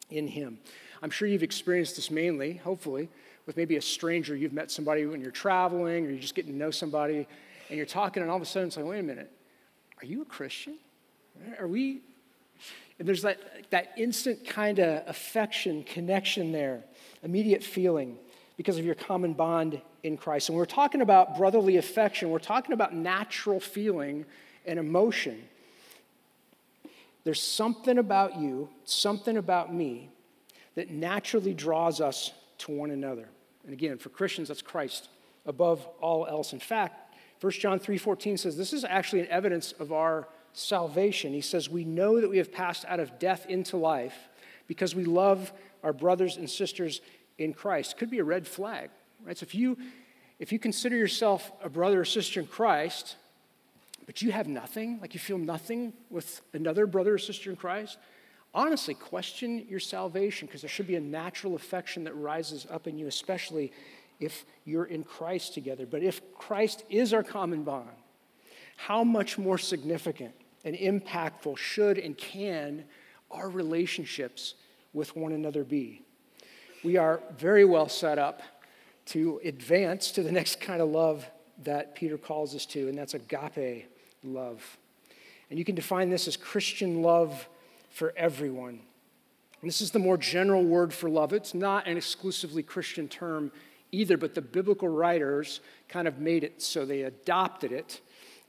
in 0.10 0.28
Him. 0.28 0.60
I'm 1.02 1.10
sure 1.10 1.28
you've 1.28 1.44
experienced 1.44 1.96
this 1.96 2.12
mainly, 2.12 2.54
hopefully, 2.54 3.10
with 3.46 3.58
maybe 3.58 3.78
a 3.78 3.82
stranger. 3.82 4.36
You've 4.36 4.54
met 4.54 4.72
somebody 4.72 5.06
when 5.06 5.22
you're 5.22 5.32
traveling 5.32 6.06
or 6.06 6.10
you're 6.10 6.20
just 6.20 6.36
getting 6.36 6.52
to 6.52 6.58
know 6.58 6.72
somebody 6.72 7.28
and 7.70 7.78
you're 7.78 7.86
talking, 7.86 8.22
and 8.22 8.32
all 8.32 8.38
of 8.38 8.42
a 8.42 8.46
sudden 8.46 8.68
it's 8.68 8.78
like, 8.78 8.86
wait 8.86 9.00
a 9.00 9.04
minute, 9.04 9.32
are 10.02 10.06
you 10.06 10.24
a 10.24 10.26
Christian? 10.26 10.76
Are 11.60 11.68
we? 11.68 12.02
And 12.98 13.08
there's 13.08 13.22
that, 13.22 13.40
that 13.70 13.94
instant 13.98 14.46
kind 14.46 14.80
of 14.80 15.08
affection, 15.08 15.84
connection 15.84 16.52
there, 16.52 16.84
immediate 17.24 17.64
feeling 17.64 18.18
because 18.60 18.78
of 18.78 18.84
your 18.84 18.94
common 18.94 19.32
bond 19.32 19.82
in 20.04 20.18
Christ. 20.18 20.50
And 20.50 20.58
we're 20.58 20.66
talking 20.66 21.00
about 21.00 21.38
brotherly 21.38 21.78
affection, 21.78 22.30
we're 22.30 22.40
talking 22.40 22.74
about 22.74 22.94
natural 22.94 23.58
feeling 23.58 24.26
and 24.66 24.78
emotion. 24.78 25.42
There's 27.24 27.42
something 27.42 27.98
about 27.98 28.38
you, 28.38 28.68
something 28.84 29.38
about 29.38 29.74
me, 29.74 30.10
that 30.76 30.92
naturally 30.92 31.54
draws 31.54 32.02
us 32.02 32.34
to 32.58 32.74
one 32.74 32.92
another. 32.92 33.30
And 33.64 33.72
again, 33.72 33.98
for 33.98 34.10
Christians, 34.10 34.50
that's 34.50 34.62
Christ 34.62 35.08
above 35.46 35.88
all 36.02 36.28
else. 36.28 36.52
In 36.52 36.60
fact, 36.60 37.16
1 37.40 37.62
John 37.62 37.80
3:14 37.80 38.38
says 38.38 38.58
this 38.58 38.74
is 38.74 38.84
actually 38.84 39.22
an 39.22 39.30
evidence 39.30 39.72
of 39.72 39.94
our 39.94 40.28
salvation. 40.52 41.32
He 41.32 41.40
says, 41.40 41.70
"We 41.70 41.86
know 41.86 42.20
that 42.20 42.30
we 42.30 42.40
have 42.40 42.52
passed 42.52 42.84
out 42.90 43.00
of 43.00 43.20
death 43.20 43.46
into 43.46 43.78
life 43.78 44.28
because 44.68 44.96
we 44.96 45.06
love 45.06 45.54
our 45.82 45.94
brothers 45.94 46.36
and 46.36 46.50
sisters 46.50 47.00
in 47.40 47.54
Christ." 47.54 47.98
Could 47.98 48.10
be 48.10 48.20
a 48.20 48.24
red 48.24 48.48
flag, 48.48 48.90
right? 49.26 49.38
So 49.38 49.44
if 49.44 49.56
you 49.56 49.78
if 50.40 50.54
you 50.54 50.60
consider 50.60 50.96
yourself 50.96 51.52
a 51.62 51.70
brother 51.70 52.00
or 52.00 52.06
sister 52.06 52.40
in 52.40 52.48
Christ, 52.48 53.18
but 54.06 54.22
you 54.22 54.32
have 54.32 54.48
nothing, 54.48 55.00
like 55.02 55.14
you 55.14 55.20
feel 55.20 55.38
nothing 55.38 55.94
with 56.10 56.42
another 56.54 56.88
brother 56.88 57.16
or 57.16 57.18
sister 57.18 57.50
in 57.50 57.58
Christ, 57.58 57.98
honestly 58.54 58.94
question 58.94 59.66
your 59.69 59.81
salvation 59.81 60.48
because 60.48 60.62
there 60.62 60.69
should 60.69 60.88
be 60.88 60.96
a 60.96 61.02
natural 61.02 61.56
affection 61.56 62.06
that 62.06 62.16
rises 62.16 62.66
up 62.72 62.88
in 62.88 62.98
you, 62.98 63.08
especially 63.08 63.72
if 64.19 64.46
you're 64.66 64.86
in 64.86 65.04
Christ 65.04 65.54
together. 65.54 65.86
But 65.86 66.04
if 66.04 66.22
Christ 66.34 66.86
is 66.90 67.14
our 67.14 67.24
common 67.24 67.64
bond, 67.64 67.90
how 68.78 69.04
much 69.04 69.38
more 69.38 69.58
significant 69.58 70.34
and 70.64 70.76
impactful 70.76 71.58
should 71.58 71.98
and 71.98 72.18
can 72.18 72.86
our 73.30 73.50
relationships 73.50 74.56
with 74.94 75.16
one 75.16 75.34
another 75.34 75.64
be? 75.64 76.02
We 76.83 76.95
are 76.95 77.21
very 77.38 77.66
well 77.66 77.90
set 77.90 78.18
up 78.18 78.42
to 79.07 79.42
advance 79.44 80.12
to 80.12 80.24
the 80.24 80.31
next 80.40 80.62
kind 80.62 80.81
of 80.81 80.90
love 80.90 81.30
that 81.64 81.95
Peter 81.95 82.18
calls 82.18 82.56
us 82.56 82.66
to, 82.68 82.88
and 82.88 82.98
that's 82.98 83.14
agape 83.14 83.88
love. 84.24 84.78
And 85.50 85.59
you 85.59 85.66
can 85.66 85.76
define 85.76 86.09
this 86.09 86.28
as 86.28 86.38
Christian 86.38 87.02
love 87.02 87.50
for 87.90 88.14
everyone. 88.16 88.80
And 89.62 89.68
this 89.68 89.81
is 89.81 89.92
the 89.92 90.00
more 90.00 90.18
general 90.18 90.64
word 90.64 90.94
for 90.94 91.09
love. 91.09 91.33
It's 91.33 91.54
not 91.54 91.86
an 91.88 91.98
exclusively 91.98 92.64
Christian 92.64 93.09
term 93.09 93.52
either, 93.92 94.16
but 94.18 94.36
the 94.36 94.42
biblical 94.42 94.88
writers 94.88 95.59
kind 95.90 96.07
of 96.07 96.19
made 96.19 96.44
it 96.44 96.62
so 96.62 96.86
they 96.86 97.04
adopted 97.04 97.71
it. 97.71 98.00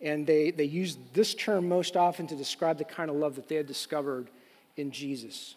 And 0.01 0.27
they, 0.27 0.51
they 0.51 0.65
used 0.65 0.99
this 1.15 1.35
term 1.35 1.69
most 1.69 1.97
often 1.97 2.27
to 2.29 2.37
describe 2.37 2.79
the 2.79 2.85
kind 2.85 3.11
of 3.11 3.17
love 3.17 3.35
that 3.37 3.49
they 3.49 3.57
had 3.57 3.67
discovered 3.67 4.31
in 4.77 4.91
Jesus. 4.93 5.57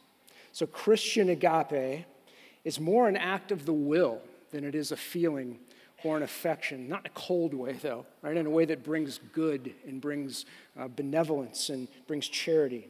So, 0.51 0.65
Christian 0.65 1.29
agape 1.29 2.05
is 2.63 2.79
more 2.79 3.07
an 3.07 3.17
act 3.17 3.51
of 3.51 3.65
the 3.65 3.73
will 3.73 4.21
than 4.51 4.63
it 4.63 4.75
is 4.75 4.91
a 4.91 4.97
feeling 4.97 5.59
or 6.03 6.17
an 6.17 6.23
affection. 6.23 6.87
Not 6.89 7.01
in 7.01 7.05
a 7.07 7.09
cold 7.13 7.53
way, 7.53 7.73
though, 7.73 8.05
right? 8.21 8.35
In 8.35 8.45
a 8.45 8.49
way 8.49 8.65
that 8.65 8.83
brings 8.83 9.19
good 9.33 9.73
and 9.87 10.01
brings 10.01 10.45
uh, 10.77 10.87
benevolence 10.87 11.69
and 11.69 11.87
brings 12.07 12.27
charity. 12.27 12.87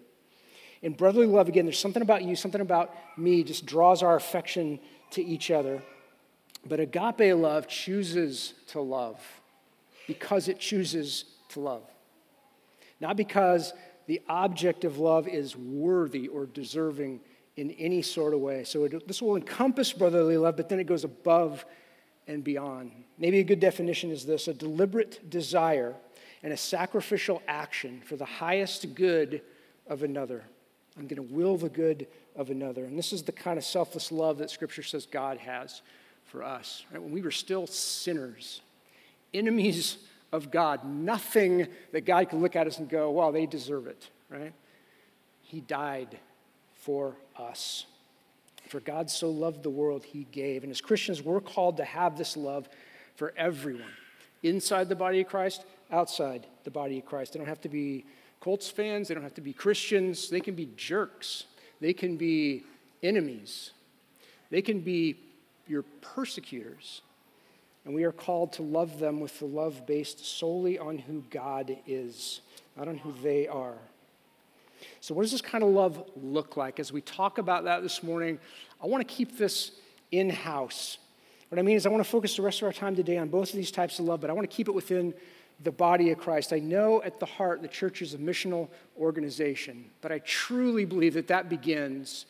In 0.82 0.94
brotherly 0.94 1.28
love, 1.28 1.48
again, 1.48 1.66
there's 1.66 1.80
something 1.80 2.02
about 2.02 2.24
you, 2.24 2.36
something 2.36 2.62
about 2.62 2.94
me, 3.18 3.44
just 3.44 3.66
draws 3.66 4.04
our 4.04 4.16
affection 4.16 4.80
to 5.12 5.24
each 5.24 5.50
other. 5.50 5.82
But 6.66 6.80
agape 6.80 7.36
love 7.36 7.68
chooses 7.68 8.54
to 8.68 8.82
love 8.82 9.22
because 10.08 10.48
it 10.48 10.60
chooses 10.60 11.26
to 11.50 11.60
love. 11.60 11.84
Not 13.00 13.16
because 13.16 13.74
the 14.08 14.22
object 14.28 14.84
of 14.86 14.98
love 14.98 15.28
is 15.28 15.56
worthy 15.56 16.28
or 16.28 16.46
deserving 16.46 17.22
in 17.56 17.72
any 17.72 18.02
sort 18.02 18.34
of 18.34 18.40
way. 18.40 18.64
So 18.64 18.86
it, 18.86 19.08
this 19.08 19.22
will 19.22 19.36
encompass 19.36 19.94
brotherly 19.94 20.38
love, 20.38 20.58
but 20.58 20.70
then 20.70 20.80
it 20.80 20.86
goes 20.86 21.04
above 21.04 21.66
and 22.28 22.44
beyond. 22.44 22.92
Maybe 23.18 23.40
a 23.40 23.44
good 23.44 23.60
definition 23.60 24.12
is 24.12 24.26
this 24.26 24.48
a 24.48 24.54
deliberate 24.54 25.30
desire 25.30 25.96
and 26.42 26.52
a 26.52 26.58
sacrificial 26.58 27.42
action 27.48 28.02
for 28.06 28.16
the 28.16 28.26
highest 28.26 28.96
good 28.96 29.42
of 29.88 30.04
another. 30.04 30.44
I'm 30.98 31.08
going 31.08 31.28
to 31.28 31.34
will 31.34 31.58
the 31.58 31.70
good 31.70 32.08
of 32.36 32.50
another. 32.50 32.86
And 32.86 32.98
this 32.98 33.14
is 33.14 33.24
the 33.24 33.32
kind 33.32 33.58
of 33.58 33.64
selfless 33.64 34.12
love 34.12 34.40
that 34.40 34.50
Scripture 34.50 34.84
says 34.84 35.06
God 35.06 35.38
has 35.38 35.82
for 36.26 36.44
us. 36.44 36.84
Right? 36.92 37.02
When 37.02 37.12
we 37.12 37.22
were 37.22 37.32
still 37.32 37.68
sinners, 37.68 38.62
enemies 39.34 39.98
of 40.32 40.52
God, 40.52 40.84
nothing 40.86 41.68
that 41.92 42.06
God 42.06 42.30
could 42.30 42.40
look 42.40 42.56
at 42.56 42.68
us 42.68 42.80
and 42.80 42.90
go, 42.90 43.12
well, 43.12 43.32
they 43.32 43.46
deserve 43.46 43.88
it, 43.88 44.10
right? 44.30 44.54
He 45.44 45.62
died 45.62 46.20
for 46.84 47.16
us. 47.38 47.86
For 48.68 48.80
God 48.80 49.10
so 49.10 49.30
loved 49.30 49.64
the 49.64 49.70
world, 49.70 50.04
he 50.04 50.28
gave. 50.32 50.64
And 50.64 50.72
as 50.72 50.82
Christians, 50.82 51.22
we're 51.22 51.42
called 51.42 51.78
to 51.78 51.86
have 51.86 52.18
this 52.18 52.36
love 52.36 52.68
for 53.16 53.34
everyone 53.38 53.94
inside 54.42 54.90
the 54.90 54.96
body 54.96 55.22
of 55.22 55.28
Christ, 55.28 55.64
outside 55.92 56.46
the 56.64 56.72
body 56.72 57.00
of 57.00 57.06
Christ. 57.06 57.34
They 57.34 57.40
don't 57.40 57.48
have 57.48 57.62
to 57.62 57.70
be 57.70 58.06
Colts 58.40 58.70
fans, 58.70 59.08
they 59.08 59.14
don't 59.14 59.24
have 59.24 59.36
to 59.36 59.42
be 59.42 59.54
Christians, 59.54 60.30
they 60.30 60.42
can 60.42 60.56
be 60.56 60.68
jerks, 60.76 61.46
they 61.80 61.94
can 61.94 62.18
be 62.18 62.64
enemies, 63.02 63.72
they 64.50 64.62
can 64.62 64.82
be 64.82 65.16
your 65.68 65.84
persecutors. 66.02 67.02
And 67.86 67.94
we 67.94 68.04
are 68.04 68.12
called 68.12 68.54
to 68.54 68.62
love 68.62 69.00
them 69.00 69.22
with 69.22 69.40
the 69.40 69.46
love 69.46 69.86
based 69.86 70.26
solely 70.26 70.78
on 70.78 70.98
who 70.98 71.24
God 71.30 71.78
is, 71.88 72.42
not 72.76 72.88
on 72.88 72.98
who 72.98 73.14
they 73.22 73.48
are. 73.48 73.78
So, 75.02 75.14
what 75.14 75.24
does 75.24 75.32
this 75.32 75.42
kind 75.42 75.64
of 75.64 75.70
love 75.70 76.04
look 76.16 76.58
like? 76.58 76.80
As 76.80 76.92
we 76.92 77.02
talk 77.02 77.38
about 77.38 77.64
that 77.66 77.84
this 77.84 78.04
morning, 78.04 78.40
I 78.82 78.88
want 78.88 79.08
to 79.08 79.14
keep 79.14 79.38
this 79.38 79.72
in 80.12 80.30
house. 80.30 80.98
What 81.50 81.60
I 81.60 81.62
mean 81.62 81.76
is, 81.76 81.86
I 81.86 81.90
want 81.90 82.04
to 82.04 82.10
focus 82.10 82.36
the 82.36 82.42
rest 82.42 82.62
of 82.62 82.66
our 82.66 82.74
time 82.74 82.96
today 82.96 83.18
on 83.18 83.30
both 83.30 83.50
of 83.50 83.56
these 83.56 83.72
types 83.72 84.00
of 84.00 84.06
love, 84.06 84.22
but 84.22 84.30
I 84.30 84.34
want 84.34 84.50
to 84.50 84.56
keep 84.56 84.68
it 84.68 84.74
within 84.74 85.14
the 85.64 85.72
body 85.72 86.12
of 86.12 86.18
Christ. 86.18 86.52
I 86.52 86.60
know 86.60 87.02
at 87.04 87.20
the 87.20 87.26
heart 87.26 87.62
the 87.62 87.68
church 87.68 88.02
is 88.02 88.14
a 88.14 88.18
missional 88.18 88.70
organization, 88.98 89.86
but 90.02 90.12
I 90.12 90.20
truly 90.20 90.86
believe 90.86 91.14
that 91.14 91.28
that 91.28 91.50
begins 91.50 92.26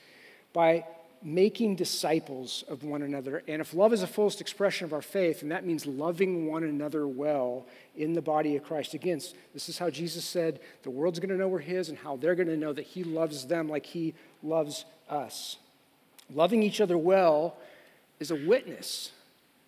by 0.52 0.86
making 1.24 1.76
disciples 1.76 2.64
of 2.68 2.84
one 2.84 3.02
another. 3.02 3.44
And 3.48 3.62
if 3.62 3.74
love 3.74 3.94
is 3.94 4.02
the 4.02 4.08
fullest 4.08 4.42
expression 4.42 4.86
of 4.86 4.94
our 4.94 5.02
faith, 5.02 5.42
and 5.42 5.52
that 5.52 5.66
means 5.66 5.86
loving 5.86 6.48
one 6.48 6.64
another 6.64 7.08
well 7.08 7.66
in 7.96 8.14
the 8.14 8.22
body 8.22 8.56
of 8.56 8.64
Christ. 8.64 8.94
Again, 8.94 9.22
this 9.54 9.70
is 9.70 9.78
how 9.78 9.90
Jesus 9.90 10.26
said 10.26 10.60
the 10.84 10.90
world's 10.90 11.20
going 11.20 11.30
to 11.30 11.38
know 11.38 11.48
we're 11.48 11.60
His 11.60 11.90
and 11.90 11.98
how 11.98 12.18
they're 12.18 12.36
going 12.36 12.48
to 12.48 12.58
know 12.58 12.74
that 12.74 12.86
He 12.86 13.04
loves 13.04 13.46
them 13.46 13.70
like 13.70 13.86
He 13.86 14.14
loves 14.42 14.86
us. 15.10 15.58
Loving 16.34 16.64
each 16.64 16.82
other 16.82 16.98
well 16.98 17.56
is 18.20 18.32
a 18.32 18.48
witness 18.48 19.12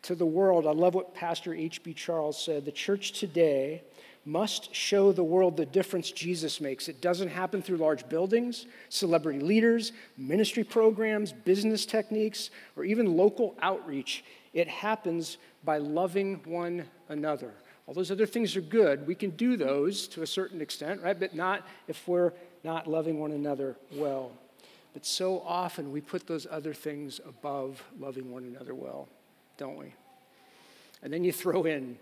to 0.03 0.15
the 0.15 0.25
world. 0.25 0.67
I 0.67 0.71
love 0.71 0.93
what 0.93 1.15
Pastor 1.15 1.53
H.B. 1.53 1.93
Charles 1.93 2.41
said. 2.41 2.65
The 2.65 2.71
church 2.71 3.13
today 3.19 3.83
must 4.25 4.73
show 4.73 5.11
the 5.11 5.23
world 5.23 5.55
the 5.55 5.65
difference 5.65 6.11
Jesus 6.11 6.59
makes. 6.59 6.87
It 6.87 6.99
doesn't 6.99 7.29
happen 7.29 7.61
through 7.61 7.77
large 7.77 8.09
buildings, 8.09 8.65
celebrity 8.89 9.39
leaders, 9.39 9.91
ministry 10.17 10.63
programs, 10.63 11.31
business 11.31 11.85
techniques, 11.85 12.49
or 12.75 12.83
even 12.83 13.15
local 13.15 13.55
outreach. 13.61 14.25
It 14.53 14.67
happens 14.67 15.37
by 15.63 15.77
loving 15.77 16.41
one 16.45 16.85
another. 17.07 17.51
All 17.85 17.93
those 17.93 18.09
other 18.09 18.25
things 18.25 18.55
are 18.55 18.61
good. 18.61 19.05
We 19.05 19.13
can 19.13 19.29
do 19.31 19.57
those 19.57 20.07
to 20.09 20.23
a 20.23 20.27
certain 20.27 20.59
extent, 20.59 21.03
right? 21.03 21.19
But 21.19 21.35
not 21.35 21.61
if 21.87 22.07
we're 22.07 22.33
not 22.63 22.87
loving 22.87 23.19
one 23.19 23.31
another 23.31 23.75
well. 23.93 24.31
But 24.93 25.05
so 25.05 25.43
often 25.45 25.91
we 25.91 26.01
put 26.01 26.25
those 26.25 26.47
other 26.49 26.73
things 26.73 27.19
above 27.27 27.83
loving 27.99 28.31
one 28.31 28.43
another 28.43 28.73
well, 28.73 29.07
don't 29.57 29.77
we? 29.77 29.93
And 31.03 31.13
then 31.13 31.23
you 31.23 31.31
throw 31.31 31.63
in 31.65 31.99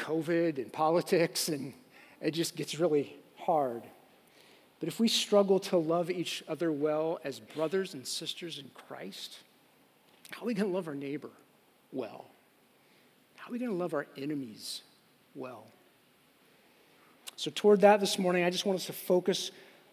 COVID 0.00 0.56
and 0.56 0.72
politics, 0.72 1.48
and 1.48 1.72
it 2.20 2.32
just 2.32 2.56
gets 2.56 2.80
really 2.80 3.14
hard. 3.36 3.82
But 4.80 4.88
if 4.88 4.98
we 4.98 5.08
struggle 5.08 5.60
to 5.60 5.76
love 5.76 6.10
each 6.10 6.42
other 6.48 6.72
well 6.72 7.20
as 7.22 7.38
brothers 7.38 7.94
and 7.94 8.06
sisters 8.06 8.58
in 8.58 8.70
Christ, 8.74 9.36
how 10.30 10.42
are 10.42 10.46
we 10.46 10.54
going 10.54 10.68
to 10.68 10.74
love 10.74 10.88
our 10.88 10.94
neighbor 10.94 11.30
well? 11.92 12.24
How 13.36 13.50
are 13.50 13.52
we 13.52 13.58
going 13.58 13.70
to 13.70 13.76
love 13.76 13.94
our 13.94 14.06
enemies 14.16 14.80
well? 15.34 15.66
So, 17.36 17.50
toward 17.54 17.82
that 17.82 18.00
this 18.00 18.18
morning, 18.18 18.44
I 18.44 18.50
just 18.50 18.66
want 18.66 18.78
us 18.78 18.86
to 18.86 18.92
focus 18.92 19.50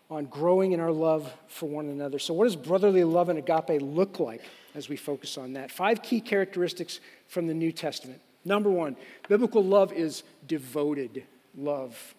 on 0.09 0.25
growing 0.25 0.71
in 0.71 0.79
our 0.79 0.91
love 0.91 1.31
for 1.47 1.65
one 1.67 1.87
another. 1.87 2.19
So, 2.19 2.33
what 2.33 2.45
does 2.45 2.55
brotherly 2.55 3.03
love 3.03 3.29
and 3.29 3.39
agape 3.39 3.81
look 3.81 4.19
like 4.19 4.41
as 4.73 4.89
we 4.89 4.95
focus 4.95 5.37
on 5.37 5.53
that? 5.53 5.71
Five 5.71 6.01
key 6.01 6.21
characteristics 6.21 6.99
from 7.27 7.47
the 7.47 7.53
New 7.53 7.71
Testament. 7.71 8.21
Number 8.47 8.69
one, 8.69 8.95
biblical 9.27 9.61
love 9.61 9.91
is 9.91 10.23
devoted 10.47 11.25
love. 11.53 12.15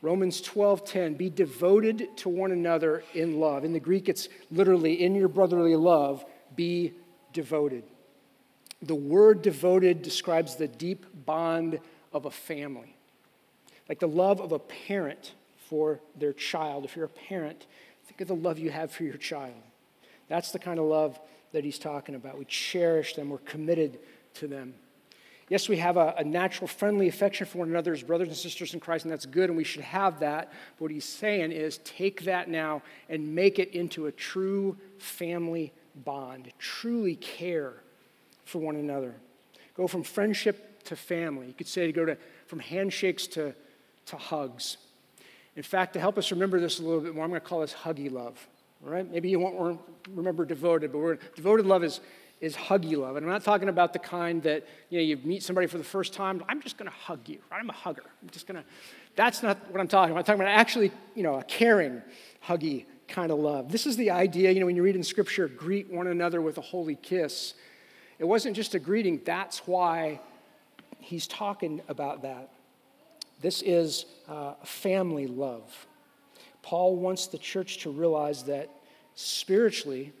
Romans 0.00 0.40
12:10 0.40 1.16
be 1.16 1.28
devoted 1.28 2.16
to 2.18 2.30
one 2.30 2.50
another 2.50 3.04
in 3.12 3.38
love. 3.38 3.62
In 3.64 3.74
the 3.74 3.80
Greek 3.80 4.08
it's 4.08 4.28
literally 4.50 5.02
in 5.02 5.14
your 5.14 5.28
brotherly 5.28 5.76
love 5.76 6.24
be 6.56 6.94
devoted. 7.34 7.84
The 8.80 8.94
word 8.94 9.42
devoted 9.42 10.00
describes 10.00 10.56
the 10.56 10.68
deep 10.68 11.04
bond 11.26 11.78
of 12.12 12.24
a 12.24 12.30
family. 12.30 12.96
Like 13.88 13.98
the 13.98 14.08
love 14.08 14.40
of 14.40 14.52
a 14.52 14.58
parent 14.58 15.34
for 15.68 16.00
their 16.16 16.32
child. 16.32 16.86
If 16.86 16.96
you're 16.96 17.04
a 17.04 17.20
parent, 17.28 17.66
think 18.06 18.22
of 18.22 18.28
the 18.28 18.34
love 18.34 18.58
you 18.58 18.70
have 18.70 18.92
for 18.92 19.04
your 19.04 19.18
child. 19.18 19.62
That's 20.28 20.52
the 20.52 20.58
kind 20.58 20.78
of 20.78 20.86
love 20.86 21.18
that 21.52 21.64
he's 21.64 21.78
talking 21.78 22.14
about. 22.14 22.38
We 22.38 22.46
cherish 22.46 23.14
them, 23.14 23.28
we're 23.28 23.38
committed 23.38 23.98
to 24.34 24.46
them. 24.46 24.74
Yes, 25.54 25.68
we 25.68 25.76
have 25.76 25.96
a, 25.96 26.16
a, 26.18 26.24
natural 26.24 26.66
friendly 26.66 27.06
affection 27.06 27.46
for 27.46 27.58
one 27.58 27.68
another 27.68 27.92
as 27.92 28.02
brothers 28.02 28.26
and 28.26 28.36
sisters 28.36 28.74
in 28.74 28.80
Christ, 28.80 29.04
and 29.04 29.12
that's 29.12 29.24
good, 29.24 29.50
and 29.50 29.56
we 29.56 29.62
should 29.62 29.82
have 29.82 30.18
that. 30.18 30.50
But 30.50 30.82
what 30.82 30.90
he's 30.90 31.04
saying 31.04 31.52
is 31.52 31.78
take 31.84 32.24
that 32.24 32.48
now 32.48 32.82
and 33.08 33.36
make 33.36 33.60
it 33.60 33.70
into 33.70 34.06
a 34.06 34.10
true 34.10 34.76
family 34.98 35.72
bond. 35.94 36.50
Truly 36.58 37.14
care 37.14 37.74
for 38.44 38.58
one 38.58 38.74
another. 38.74 39.14
Go 39.76 39.86
from 39.86 40.02
friendship 40.02 40.82
to 40.86 40.96
family. 40.96 41.46
You 41.46 41.52
could 41.52 41.68
say 41.68 41.86
to 41.86 41.92
go 41.92 42.04
to, 42.04 42.18
from 42.48 42.58
handshakes 42.58 43.28
to, 43.28 43.54
to 44.06 44.16
hugs. 44.16 44.78
In 45.54 45.62
fact, 45.62 45.92
to 45.92 46.00
help 46.00 46.18
us 46.18 46.32
remember 46.32 46.58
this 46.58 46.80
a 46.80 46.82
little 46.82 47.00
bit 47.00 47.14
more, 47.14 47.22
I'm 47.22 47.30
going 47.30 47.40
to 47.40 47.46
call 47.46 47.60
this 47.60 47.74
huggy 47.74 48.10
love. 48.10 48.44
All 48.84 48.90
right? 48.90 49.08
Maybe 49.08 49.28
you 49.28 49.38
won't 49.38 49.78
remember 50.10 50.44
devoted, 50.44 50.90
but 50.90 51.20
devoted 51.36 51.64
love 51.64 51.84
is 51.84 52.00
is 52.44 52.54
huggy 52.54 52.94
love. 52.94 53.16
And 53.16 53.24
I'm 53.24 53.32
not 53.32 53.42
talking 53.42 53.70
about 53.70 53.94
the 53.94 53.98
kind 53.98 54.42
that, 54.42 54.66
you 54.90 54.98
know, 54.98 55.04
you 55.04 55.16
meet 55.24 55.42
somebody 55.42 55.66
for 55.66 55.78
the 55.78 55.84
first 55.84 56.12
time, 56.12 56.44
I'm 56.46 56.60
just 56.60 56.76
going 56.76 56.90
to 56.90 56.96
hug 56.96 57.26
you. 57.26 57.38
I'm 57.50 57.70
a 57.70 57.72
hugger. 57.72 58.04
I'm 58.22 58.28
just 58.28 58.46
going 58.46 58.62
to, 58.62 58.64
that's 59.16 59.42
not 59.42 59.58
what 59.70 59.80
I'm 59.80 59.88
talking 59.88 60.10
about. 60.10 60.20
I'm 60.20 60.24
talking 60.26 60.42
about 60.42 60.52
actually, 60.54 60.92
you 61.14 61.22
know, 61.22 61.36
a 61.36 61.42
caring, 61.44 62.02
huggy 62.46 62.84
kind 63.08 63.32
of 63.32 63.38
love. 63.38 63.72
This 63.72 63.86
is 63.86 63.96
the 63.96 64.10
idea, 64.10 64.50
you 64.50 64.60
know, 64.60 64.66
when 64.66 64.76
you 64.76 64.82
read 64.82 64.94
in 64.94 65.02
Scripture, 65.02 65.48
greet 65.48 65.90
one 65.90 66.06
another 66.06 66.42
with 66.42 66.58
a 66.58 66.60
holy 66.60 66.96
kiss. 66.96 67.54
It 68.18 68.24
wasn't 68.26 68.56
just 68.56 68.74
a 68.74 68.78
greeting, 68.78 69.22
that's 69.24 69.66
why 69.66 70.20
he's 70.98 71.26
talking 71.26 71.80
about 71.88 72.22
that. 72.22 72.50
This 73.40 73.62
is 73.62 74.04
uh, 74.28 74.52
family 74.64 75.26
love. 75.26 75.86
Paul 76.60 76.96
wants 76.96 77.26
the 77.26 77.38
church 77.38 77.78
to 77.78 77.90
realize 77.90 78.44
that 78.44 78.68
spiritually, 79.14 80.12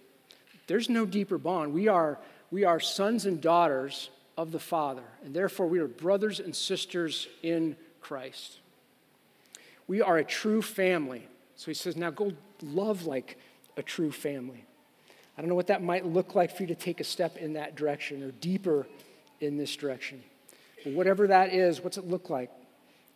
there's 0.66 0.88
no 0.88 1.06
deeper 1.06 1.38
bond. 1.38 1.72
We 1.72 1.88
are, 1.88 2.18
we 2.50 2.64
are 2.64 2.80
sons 2.80 3.26
and 3.26 3.40
daughters 3.40 4.10
of 4.36 4.52
the 4.52 4.58
Father, 4.58 5.04
and 5.24 5.34
therefore 5.34 5.66
we 5.66 5.78
are 5.78 5.86
brothers 5.86 6.40
and 6.40 6.54
sisters 6.54 7.28
in 7.42 7.76
Christ. 8.00 8.58
We 9.86 10.00
are 10.02 10.18
a 10.18 10.24
true 10.24 10.62
family. 10.62 11.28
So 11.56 11.66
he 11.66 11.74
says, 11.74 11.96
now 11.96 12.10
go 12.10 12.32
love 12.62 13.06
like 13.06 13.38
a 13.76 13.82
true 13.82 14.10
family. 14.10 14.64
I 15.36 15.40
don't 15.40 15.48
know 15.48 15.54
what 15.54 15.66
that 15.66 15.82
might 15.82 16.06
look 16.06 16.34
like 16.34 16.56
for 16.56 16.62
you 16.62 16.68
to 16.68 16.74
take 16.74 17.00
a 17.00 17.04
step 17.04 17.36
in 17.36 17.54
that 17.54 17.74
direction 17.74 18.22
or 18.22 18.30
deeper 18.30 18.86
in 19.40 19.56
this 19.56 19.74
direction. 19.76 20.22
But 20.84 20.92
whatever 20.92 21.26
that 21.26 21.52
is, 21.52 21.82
what's 21.82 21.98
it 21.98 22.06
look 22.06 22.30
like 22.30 22.50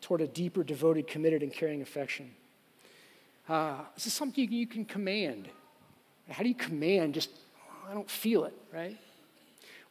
toward 0.01 0.21
a 0.21 0.27
deeper, 0.27 0.65
devoted, 0.65 1.07
committed, 1.07 1.43
and 1.43 1.53
caring 1.53 1.81
affection? 1.81 2.31
Uh, 3.49 3.79
this 3.95 4.07
is 4.07 4.13
something 4.13 4.51
you 4.51 4.67
can 4.67 4.85
command. 4.85 5.49
How 6.31 6.43
do 6.43 6.49
you 6.49 6.55
command 6.55 7.15
just, 7.15 7.31
oh, 7.57 7.91
I 7.91 7.95
don't 7.95 8.11
feel 8.11 8.45
it, 8.45 8.55
right? 8.73 8.97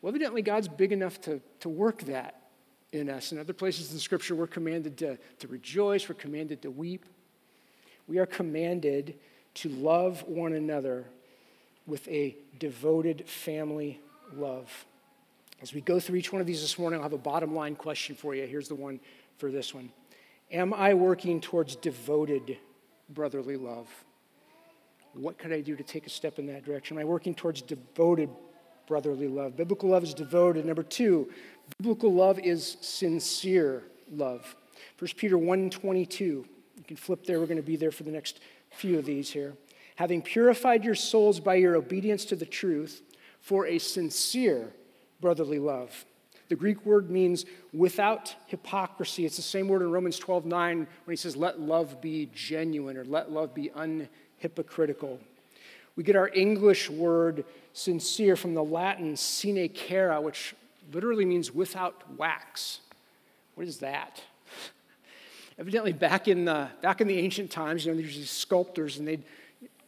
Well, 0.02 0.10
evidently, 0.10 0.42
God's 0.42 0.68
big 0.68 0.92
enough 0.92 1.20
to, 1.22 1.42
to 1.62 1.70
work 1.70 2.02
that 2.04 2.42
in 2.92 3.10
us. 3.10 3.32
In 3.32 3.40
other 3.40 3.54
places 3.54 3.92
in 3.92 4.00
Scripture, 4.00 4.36
we're 4.36 4.48
commanded 4.48 4.98
to, 5.00 5.18
to 5.40 5.48
rejoice, 5.48 6.08
we're 6.08 6.16
commanded 6.16 6.62
to 6.62 6.72
weep. 6.72 7.06
We 8.08 8.20
are 8.20 8.26
commanded 8.26 9.16
to 9.56 9.70
love 9.70 10.24
one 10.28 10.54
another 10.54 11.06
with 11.86 12.08
a 12.08 12.38
devoted 12.60 13.28
family 13.28 14.00
love. 14.36 14.86
As 15.62 15.74
we 15.74 15.82
go 15.82 16.00
through 16.00 16.18
each 16.18 16.32
one 16.32 16.40
of 16.40 16.48
these 16.48 16.62
this 16.62 16.78
morning, 16.78 17.00
I'll 17.00 17.04
have 17.04 17.14
a 17.14 17.18
bottom 17.18 17.56
line 17.56 17.76
question 17.76 18.16
for 18.16 18.36
you. 18.36 18.46
Here's 18.46 18.68
the 18.68 18.76
one 18.76 19.00
for 19.38 19.52
this 19.52 19.74
one 19.74 19.92
Am 20.52 20.74
I 20.74 20.94
working 20.94 21.42
towards 21.42 21.76
devoted 21.76 22.58
brotherly 23.10 23.58
love? 23.58 23.88
What 25.14 25.38
could 25.38 25.52
I 25.52 25.62
do 25.62 25.76
to 25.76 25.84
take 25.84 26.06
a 26.06 26.10
step 26.10 26.40
in 26.40 26.46
that 26.48 26.64
direction? 26.64 26.98
Am 26.98 27.02
I 27.02 27.06
working 27.06 27.34
towards 27.34 27.62
devoted 27.62 28.30
brotherly 28.88 29.28
love. 29.28 29.56
Biblical 29.56 29.90
love 29.90 30.04
is 30.04 30.14
devoted. 30.14 30.66
Number 30.66 30.82
two, 30.82 31.30
biblical 31.78 32.12
love 32.12 32.40
is 32.40 32.78
sincere 32.82 33.84
love. 34.12 34.56
1 34.98 35.12
Peter 35.18 35.38
1 35.38 35.70
22. 35.70 36.24
You 36.24 36.84
can 36.88 36.98
flip 36.98 37.26
there. 37.26 37.40
We're 37.40 37.46
going 37.46 37.58
to 37.58 37.64
be 37.64 37.76
there 37.76 37.92
for 37.92 38.04
the 38.04 38.12
next 38.12 38.40
few 38.72 38.98
of 38.98 39.06
these 39.06 39.30
here. 39.30 39.54
Having 39.98 40.22
purified 40.24 40.84
your 40.84 40.96
souls 40.96 41.40
by 41.40 41.56
your 41.56 41.76
obedience 41.76 42.24
to 42.26 42.36
the 42.36 42.46
truth 42.46 43.02
for 43.42 43.68
a 43.68 43.78
sincere 43.78 44.72
brotherly 45.20 45.60
love. 45.60 46.06
The 46.50 46.56
Greek 46.56 46.86
word 46.86 47.10
means 47.10 47.46
without 47.74 48.34
hypocrisy. 48.46 49.26
It's 49.26 49.36
the 49.36 49.42
same 49.42 49.68
word 49.68 49.82
in 49.82 49.92
Romans 49.92 50.18
12 50.18 50.46
9 50.46 50.78
when 50.78 50.88
he 51.12 51.18
says, 51.18 51.36
let 51.36 51.60
love 51.60 52.00
be 52.00 52.30
genuine 52.34 52.96
or 52.96 53.04
let 53.04 53.32
love 53.32 53.54
be 53.54 53.70
unhypocritical. 54.42 55.18
We 55.96 56.04
get 56.04 56.16
our 56.16 56.30
English 56.30 56.90
word 56.90 57.44
sincere 57.74 58.36
from 58.36 58.54
the 58.54 58.64
Latin 58.64 59.16
sine 59.16 59.70
cera, 59.74 60.22
which 60.22 60.56
literally 60.94 61.26
means 61.26 61.54
without 61.54 62.04
wax. 62.18 62.80
What 63.56 63.68
is 63.68 63.80
that? 63.80 64.22
Evidently, 65.60 65.94
back 65.94 66.28
in, 66.28 66.46
the, 66.46 66.70
back 66.82 67.02
in 67.02 67.08
the 67.08 67.18
ancient 67.18 67.50
times, 67.50 67.86
you 67.86 67.92
know, 67.92 68.00
there's 68.00 68.16
these 68.16 68.30
sculptors, 68.30 69.00
and 69.00 69.08
they'd 69.08 69.24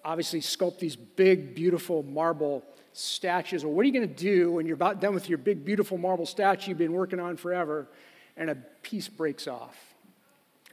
obviously 0.03 0.41
sculpt 0.41 0.79
these 0.79 0.95
big, 0.95 1.53
beautiful 1.53 2.01
marble 2.03 2.63
statues. 2.93 3.63
Well, 3.63 3.73
what 3.73 3.83
are 3.83 3.87
you 3.87 3.93
going 3.93 4.07
to 4.07 4.13
do 4.13 4.53
when 4.53 4.65
you're 4.65 4.75
about 4.75 4.99
done 4.99 5.13
with 5.13 5.29
your 5.29 5.37
big, 5.37 5.63
beautiful 5.63 5.97
marble 5.99 6.25
statue 6.25 6.69
you've 6.69 6.77
been 6.77 6.93
working 6.93 7.19
on 7.19 7.37
forever, 7.37 7.87
and 8.35 8.49
a 8.49 8.55
piece 8.81 9.07
breaks 9.07 9.47
off? 9.47 9.77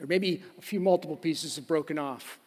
Or 0.01 0.07
maybe 0.07 0.43
a 0.57 0.61
few 0.61 0.79
multiple 0.79 1.15
pieces 1.15 1.55
have 1.57 1.67
broken 1.67 1.99
off. 1.99 2.39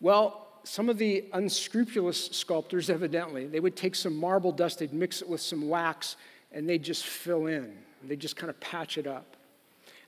Well, 0.00 0.46
some 0.64 0.88
of 0.88 0.98
the 0.98 1.24
unscrupulous 1.32 2.26
sculptors, 2.26 2.90
evidently, 2.90 3.46
they 3.46 3.60
would 3.60 3.76
take 3.76 3.94
some 3.94 4.16
marble 4.16 4.52
dust, 4.52 4.78
they'd 4.78 4.92
mix 4.92 5.22
it 5.22 5.28
with 5.28 5.40
some 5.40 5.68
wax, 5.68 6.16
and 6.52 6.68
they'd 6.68 6.82
just 6.82 7.04
fill 7.04 7.46
in. 7.46 7.76
They'd 8.02 8.20
just 8.20 8.36
kind 8.36 8.50
of 8.50 8.58
patch 8.60 8.98
it 8.98 9.06
up. 9.06 9.36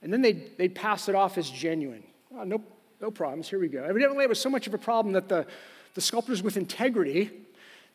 And 0.01 0.11
then 0.11 0.21
they'd, 0.21 0.57
they'd 0.57 0.75
pass 0.75 1.09
it 1.09 1.15
off 1.15 1.37
as 1.37 1.49
genuine. 1.49 2.03
Ah, 2.33 2.39
oh, 2.41 2.43
no, 2.43 2.61
no 3.01 3.11
problems, 3.11 3.49
here 3.49 3.59
we 3.59 3.67
go. 3.67 3.83
Evidently, 3.83 4.23
it 4.23 4.29
was 4.29 4.39
so 4.39 4.49
much 4.49 4.67
of 4.67 4.73
a 4.73 4.77
problem 4.77 5.13
that 5.13 5.29
the, 5.29 5.45
the 5.93 6.01
sculptors 6.01 6.41
with 6.41 6.57
integrity, 6.57 7.31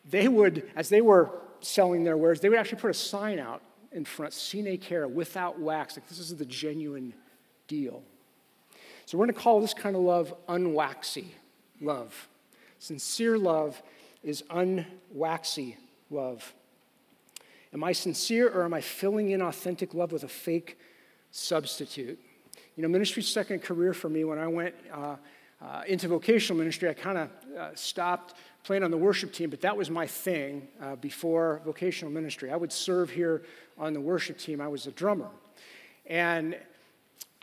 they 0.09 0.29
would, 0.29 0.71
as 0.77 0.89
they 0.89 1.01
were 1.01 1.31
selling 1.61 2.05
their 2.05 2.17
wares, 2.17 2.41
they 2.41 2.49
would 2.49 2.59
actually 2.59 2.81
put 2.81 2.91
a 2.91 2.95
sign 2.95 3.39
out 3.39 3.63
in 3.93 4.05
front, 4.05 4.33
sine 4.33 4.79
without 5.15 5.59
wax. 5.61 5.97
Like, 5.97 6.09
this 6.09 6.19
is 6.19 6.35
the 6.37 6.45
genuine 6.45 7.13
deal. 7.67 8.03
So 9.07 9.19
we're 9.19 9.27
going 9.27 9.35
to 9.35 9.41
call 9.41 9.61
this 9.61 9.75
kind 9.75 9.97
of 9.97 10.03
love 10.03 10.35
unwaxy 10.49 11.27
love. 11.81 12.29
Sincere 12.79 13.39
love 13.39 13.81
is 14.23 14.43
unwaxy 14.51 15.77
love. 16.11 16.55
Am 17.73 17.85
I 17.85 17.93
sincere 17.93 18.49
or 18.49 18.65
am 18.65 18.75
I 18.75 18.81
filling 18.81 19.31
in 19.31 19.43
authentic 19.43 19.95
love 19.95 20.13
with 20.13 20.25
a 20.25 20.29
fake 20.29 20.79
substitute. 21.31 22.19
You 22.77 22.83
know, 22.83 22.89
ministry's 22.89 23.29
second 23.29 23.63
career 23.63 23.93
for 23.93 24.09
me. 24.09 24.25
When 24.25 24.39
I 24.39 24.49
went 24.49 24.75
uh, 24.93 25.17
uh, 25.61 25.83
into 25.87 26.09
vocational 26.09 26.59
ministry, 26.59 26.89
I 26.89 26.95
kind 26.95 27.19
of 27.19 27.31
uh, 27.57 27.75
stopped 27.75 28.35
playing 28.65 28.83
on 28.83 28.91
the 28.91 28.97
worship 28.97 29.33
team, 29.33 29.51
but 29.51 29.61
that 29.63 29.77
was 29.77 29.91
my 29.91 30.07
thing 30.07 30.69
uh, 30.81 30.97
before 30.97 31.61
vocational 31.65 32.13
ministry. 32.13 32.51
I 32.51 32.57
would 32.57 32.73
serve 32.73 33.11
here 33.11 33.43
on 33.79 33.93
the 33.93 34.01
worship 34.01 34.39
team. 34.39 34.61
I 34.61 34.69
was 34.69 34.87
a 34.87 34.93
drummer. 34.93 35.29
And 36.07 36.57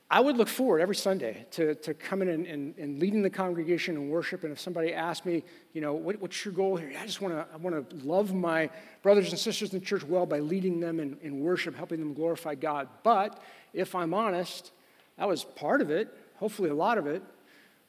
I 0.09 0.19
would 0.19 0.37
look 0.37 0.47
forward 0.47 0.81
every 0.81 0.95
Sunday 0.95 1.47
to, 1.51 1.73
to 1.75 1.95
coming 1.95 2.29
in 2.29 2.45
and, 2.45 2.77
and 2.77 2.99
leading 2.99 3.23
the 3.23 3.29
congregation 3.29 3.95
in 3.95 4.09
worship. 4.09 4.43
And 4.43 4.51
if 4.51 4.59
somebody 4.59 4.93
asked 4.93 5.25
me, 5.25 5.43
you 5.73 5.81
know, 5.81 5.93
what, 5.93 6.21
what's 6.21 6.45
your 6.45 6.53
goal 6.53 6.77
here? 6.77 6.93
I 6.99 7.05
just 7.07 7.21
want 7.21 7.33
to 7.33 7.47
I 7.51 7.57
want 7.57 7.89
to 7.89 7.95
love 8.05 8.33
my 8.33 8.69
brothers 9.01 9.31
and 9.31 9.39
sisters 9.39 9.73
in 9.73 9.79
the 9.79 9.85
church 9.85 10.03
well 10.03 10.27
by 10.27 10.39
leading 10.39 10.79
them 10.79 10.99
in, 10.99 11.17
in 11.23 11.39
worship, 11.39 11.75
helping 11.75 11.99
them 11.99 12.13
glorify 12.13 12.53
God. 12.53 12.87
But 13.01 13.41
if 13.73 13.95
I'm 13.95 14.13
honest, 14.13 14.71
that 15.17 15.27
was 15.27 15.43
part 15.43 15.81
of 15.81 15.89
it, 15.89 16.13
hopefully 16.35 16.69
a 16.69 16.75
lot 16.75 16.99
of 16.99 17.07
it. 17.07 17.23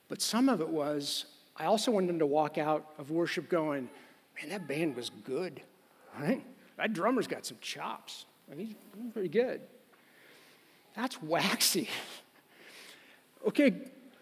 But 0.09 0.23
some 0.23 0.49
of 0.49 0.63
it 0.63 0.69
was, 0.69 1.27
I 1.55 1.67
also 1.67 1.91
wanted 1.91 2.09
them 2.09 2.21
to 2.21 2.27
walk 2.27 2.57
out 2.57 2.87
of 2.99 3.11
worship 3.11 3.51
going, 3.51 3.91
man, 4.41 4.51
that 4.51 4.67
band 4.67 4.97
was 4.97 5.11
good, 5.11 5.61
right? 6.19 6.43
That 6.79 6.95
drummer's 6.95 7.27
got 7.27 7.45
some 7.45 7.59
chops. 7.61 8.25
I 8.51 8.55
mean, 8.55 8.69
he's 8.69 9.13
pretty 9.13 9.29
good. 9.29 9.61
That's 10.97 11.23
waxy. 11.23 11.89
Okay, 13.47 13.73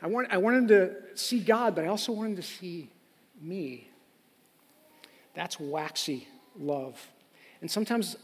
I 0.02 0.06
want, 0.06 0.28
I 0.30 0.37
want 0.37 0.54
him 0.54 0.68
to 0.68 0.96
see 1.14 1.40
God, 1.40 1.74
but 1.74 1.87
I 1.87 1.88
also 1.88 2.12
want 2.12 2.28
him 2.28 2.37
to 2.37 2.42
see 2.42 2.90
me. 3.40 3.88
That's 5.32 5.58
waxy 5.58 6.28
love. 6.58 7.00
And 7.62 7.70
sometimes 7.70 8.16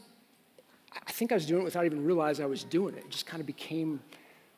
I 0.93 1.11
think 1.11 1.31
I 1.31 1.35
was 1.35 1.47
doing 1.47 1.61
it 1.61 1.65
without 1.65 1.85
even 1.85 2.05
realizing 2.05 2.45
I 2.45 2.47
was 2.47 2.63
doing 2.63 2.93
it. 2.93 2.99
It 2.99 3.09
just 3.09 3.25
kind 3.25 3.41
of 3.41 3.47
became 3.47 3.99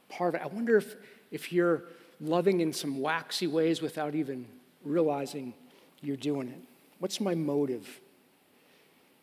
part 0.10 0.36
of 0.36 0.42
it. 0.42 0.44
I 0.44 0.48
wonder 0.48 0.76
if, 0.76 0.96
if 1.32 1.54
you're 1.54 1.84
loving 2.20 2.60
in 2.60 2.74
some 2.74 3.00
waxy 3.00 3.48
ways 3.48 3.82
without 3.82 4.14
even 4.14 4.46
realizing 4.84 5.54
you're 6.02 6.18
doing 6.18 6.50
it. 6.50 6.60
What's 7.00 7.22
my 7.22 7.36
motive? 7.36 8.02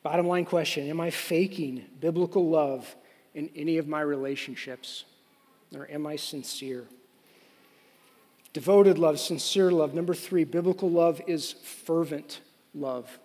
Bottom 0.02 0.26
line 0.26 0.46
question 0.46 0.88
Am 0.88 1.00
I 1.00 1.10
faking 1.10 1.84
biblical 2.00 2.48
love 2.48 2.96
in 3.34 3.50
any 3.54 3.78
of 3.78 3.86
my 3.86 4.00
relationships? 4.00 5.04
Or 5.74 5.88
am 5.90 6.06
I 6.06 6.16
sincere? 6.16 6.84
Devoted 8.52 8.98
love, 8.98 9.20
sincere 9.20 9.70
love. 9.70 9.94
Number 9.94 10.14
three, 10.14 10.44
biblical 10.44 10.90
love 10.90 11.20
is 11.26 11.52
fervent 11.52 12.40
love. 12.74 13.18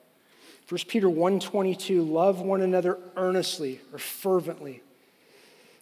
1 0.67 0.87
Peter 0.87 1.07
1:22, 1.07 2.03
love 2.03 2.41
one 2.41 2.61
another 2.61 2.99
earnestly 3.15 3.81
or 3.91 3.99
fervently. 3.99 4.81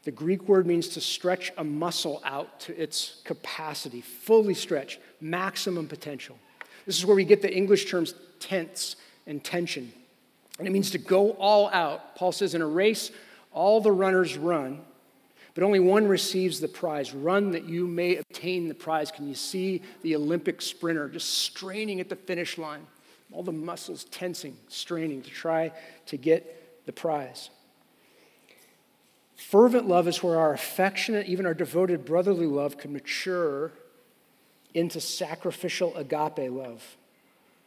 The 0.03 0.11
Greek 0.11 0.49
word 0.49 0.67
means 0.67 0.89
to 0.89 1.01
stretch 1.01 1.51
a 1.57 1.63
muscle 1.63 2.21
out 2.25 2.59
to 2.61 2.81
its 2.81 3.21
capacity, 3.23 4.01
fully 4.01 4.53
stretch, 4.53 4.99
maximum 5.21 5.87
potential. 5.87 6.37
This 6.85 6.97
is 6.97 7.05
where 7.05 7.15
we 7.15 7.23
get 7.23 7.41
the 7.41 7.53
English 7.53 7.89
terms 7.89 8.13
tense 8.39 8.97
and 9.25 9.41
tension. 9.41 9.93
And 10.59 10.67
it 10.67 10.71
means 10.71 10.91
to 10.91 10.97
go 10.97 11.31
all 11.31 11.69
out. 11.69 12.15
Paul 12.15 12.33
says, 12.33 12.53
in 12.53 12.61
a 12.61 12.67
race, 12.67 13.11
all 13.53 13.81
the 13.81 13.91
runners 13.91 14.37
run, 14.37 14.81
but 15.53 15.63
only 15.63 15.79
one 15.79 16.07
receives 16.07 16.59
the 16.59 16.67
prize. 16.67 17.13
Run 17.13 17.51
that 17.51 17.65
you 17.65 17.87
may 17.87 18.17
obtain 18.17 18.67
the 18.67 18.73
prize. 18.73 19.11
Can 19.11 19.27
you 19.27 19.35
see 19.35 19.81
the 20.01 20.15
Olympic 20.15 20.61
sprinter 20.61 21.07
just 21.07 21.29
straining 21.29 21.99
at 21.99 22.09
the 22.09 22.15
finish 22.15 22.57
line? 22.57 22.85
All 23.31 23.43
the 23.43 23.51
muscles 23.51 24.03
tensing, 24.05 24.57
straining 24.67 25.21
to 25.21 25.29
try 25.29 25.71
to 26.07 26.17
get 26.17 26.85
the 26.85 26.93
prize. 26.93 27.49
Fervent 29.35 29.87
love 29.87 30.07
is 30.07 30.23
where 30.23 30.39
our 30.39 30.53
affectionate, 30.53 31.27
even 31.27 31.45
our 31.45 31.53
devoted 31.53 32.05
brotherly 32.05 32.45
love 32.45 32.77
can 32.77 32.93
mature 32.93 33.71
into 34.73 34.99
sacrificial 34.99 35.95
agape 35.95 36.51
love. 36.51 36.97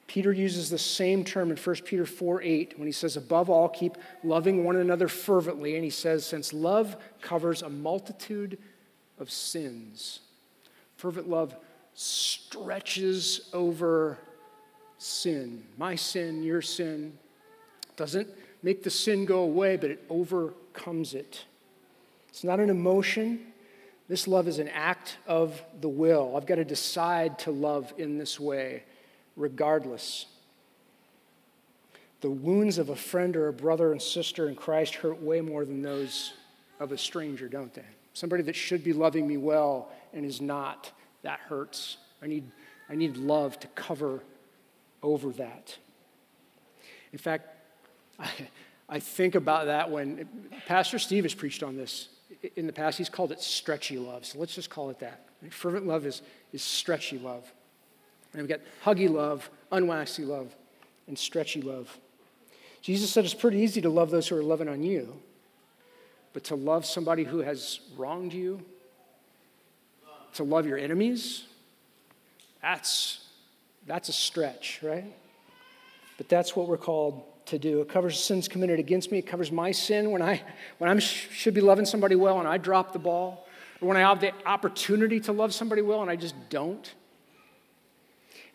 Peter 0.06 0.32
uses 0.32 0.70
the 0.70 0.78
same 0.78 1.24
term 1.24 1.50
in 1.50 1.56
1 1.56 1.76
Peter 1.84 2.06
4 2.06 2.42
8 2.42 2.78
when 2.78 2.86
he 2.86 2.92
says, 2.92 3.16
Above 3.16 3.50
all, 3.50 3.68
keep 3.68 3.96
loving 4.22 4.64
one 4.64 4.76
another 4.76 5.08
fervently. 5.08 5.74
And 5.74 5.82
he 5.82 5.90
says, 5.90 6.24
Since 6.24 6.52
love 6.52 6.96
covers 7.20 7.62
a 7.62 7.68
multitude 7.68 8.58
of 9.18 9.30
sins, 9.30 10.20
fervent 10.96 11.28
love 11.28 11.56
stretches 11.94 13.48
over 13.52 14.18
sin. 14.98 15.64
My 15.76 15.96
sin, 15.96 16.42
your 16.42 16.62
sin, 16.62 17.18
doesn't 17.96 18.28
make 18.62 18.82
the 18.82 18.90
sin 18.90 19.24
go 19.24 19.40
away, 19.40 19.76
but 19.76 19.90
it 19.90 20.04
overcomes 20.08 21.14
it. 21.14 21.44
It's 22.28 22.44
not 22.44 22.60
an 22.60 22.70
emotion. 22.70 23.40
This 24.08 24.28
love 24.28 24.46
is 24.46 24.60
an 24.60 24.68
act 24.68 25.16
of 25.26 25.60
the 25.80 25.88
will. 25.88 26.36
I've 26.36 26.46
got 26.46 26.56
to 26.56 26.64
decide 26.64 27.40
to 27.40 27.50
love 27.50 27.92
in 27.98 28.18
this 28.18 28.38
way 28.38 28.84
regardless. 29.36 30.26
The 32.20 32.30
wounds 32.30 32.78
of 32.78 32.88
a 32.88 32.96
friend 32.96 33.36
or 33.36 33.48
a 33.48 33.52
brother 33.52 33.92
and 33.92 34.00
sister 34.00 34.48
in 34.48 34.56
Christ 34.56 34.96
hurt 34.96 35.20
way 35.20 35.40
more 35.40 35.64
than 35.64 35.82
those 35.82 36.32
of 36.80 36.92
a 36.92 36.98
stranger, 36.98 37.48
don't 37.48 37.72
they? 37.72 37.84
Somebody 38.14 38.42
that 38.44 38.56
should 38.56 38.82
be 38.82 38.92
loving 38.92 39.26
me 39.26 39.36
well 39.36 39.90
and 40.14 40.24
is 40.24 40.40
not, 40.40 40.90
that 41.22 41.38
hurts. 41.40 41.98
I 42.22 42.26
need, 42.26 42.44
I 42.88 42.94
need 42.94 43.16
love 43.16 43.60
to 43.60 43.66
cover 43.68 44.22
over 45.02 45.30
that. 45.32 45.76
In 47.12 47.18
fact, 47.18 47.48
I, 48.18 48.30
I 48.88 49.00
think 49.00 49.34
about 49.34 49.66
that 49.66 49.90
when 49.90 50.28
Pastor 50.66 50.98
Steve 51.00 51.24
has 51.24 51.34
preached 51.34 51.64
on 51.64 51.76
this 51.76 52.08
in 52.54 52.66
the 52.66 52.72
past. 52.72 52.98
He's 52.98 53.08
called 53.08 53.32
it 53.32 53.40
stretchy 53.40 53.98
love. 53.98 54.24
So 54.24 54.38
let's 54.38 54.54
just 54.54 54.70
call 54.70 54.90
it 54.90 55.00
that. 55.00 55.26
Fervent 55.50 55.86
love 55.86 56.06
is, 56.06 56.22
is 56.52 56.62
stretchy 56.62 57.18
love. 57.18 57.52
And 58.36 58.46
we've 58.46 58.50
got 58.50 58.60
huggy 58.84 59.08
love, 59.08 59.48
unwaxy 59.72 60.26
love, 60.26 60.54
and 61.08 61.18
stretchy 61.18 61.62
love. 61.62 61.98
Jesus 62.82 63.10
said 63.10 63.24
it's 63.24 63.32
pretty 63.32 63.58
easy 63.58 63.80
to 63.80 63.88
love 63.88 64.10
those 64.10 64.28
who 64.28 64.36
are 64.36 64.42
loving 64.42 64.68
on 64.68 64.82
you, 64.82 65.16
but 66.34 66.44
to 66.44 66.54
love 66.54 66.84
somebody 66.84 67.24
who 67.24 67.38
has 67.38 67.80
wronged 67.96 68.34
you, 68.34 68.60
to 70.34 70.44
love 70.44 70.66
your 70.66 70.76
enemies, 70.76 71.44
that's, 72.60 73.24
that's 73.86 74.10
a 74.10 74.12
stretch, 74.12 74.80
right? 74.82 75.10
But 76.18 76.28
that's 76.28 76.54
what 76.54 76.68
we're 76.68 76.76
called 76.76 77.24
to 77.46 77.58
do. 77.58 77.80
It 77.80 77.88
covers 77.88 78.22
sins 78.22 78.48
committed 78.48 78.78
against 78.78 79.10
me. 79.10 79.18
It 79.18 79.26
covers 79.26 79.50
my 79.50 79.72
sin 79.72 80.10
when 80.10 80.20
I 80.20 80.42
when 80.76 80.90
I 80.90 80.98
should 80.98 81.54
be 81.54 81.60
loving 81.62 81.86
somebody 81.86 82.16
well 82.16 82.38
and 82.38 82.48
I 82.48 82.58
drop 82.58 82.92
the 82.92 82.98
ball, 82.98 83.46
or 83.80 83.88
when 83.88 83.96
I 83.96 84.00
have 84.00 84.20
the 84.20 84.32
opportunity 84.44 85.20
to 85.20 85.32
love 85.32 85.54
somebody 85.54 85.80
well 85.80 86.02
and 86.02 86.10
I 86.10 86.16
just 86.16 86.34
don't. 86.50 86.92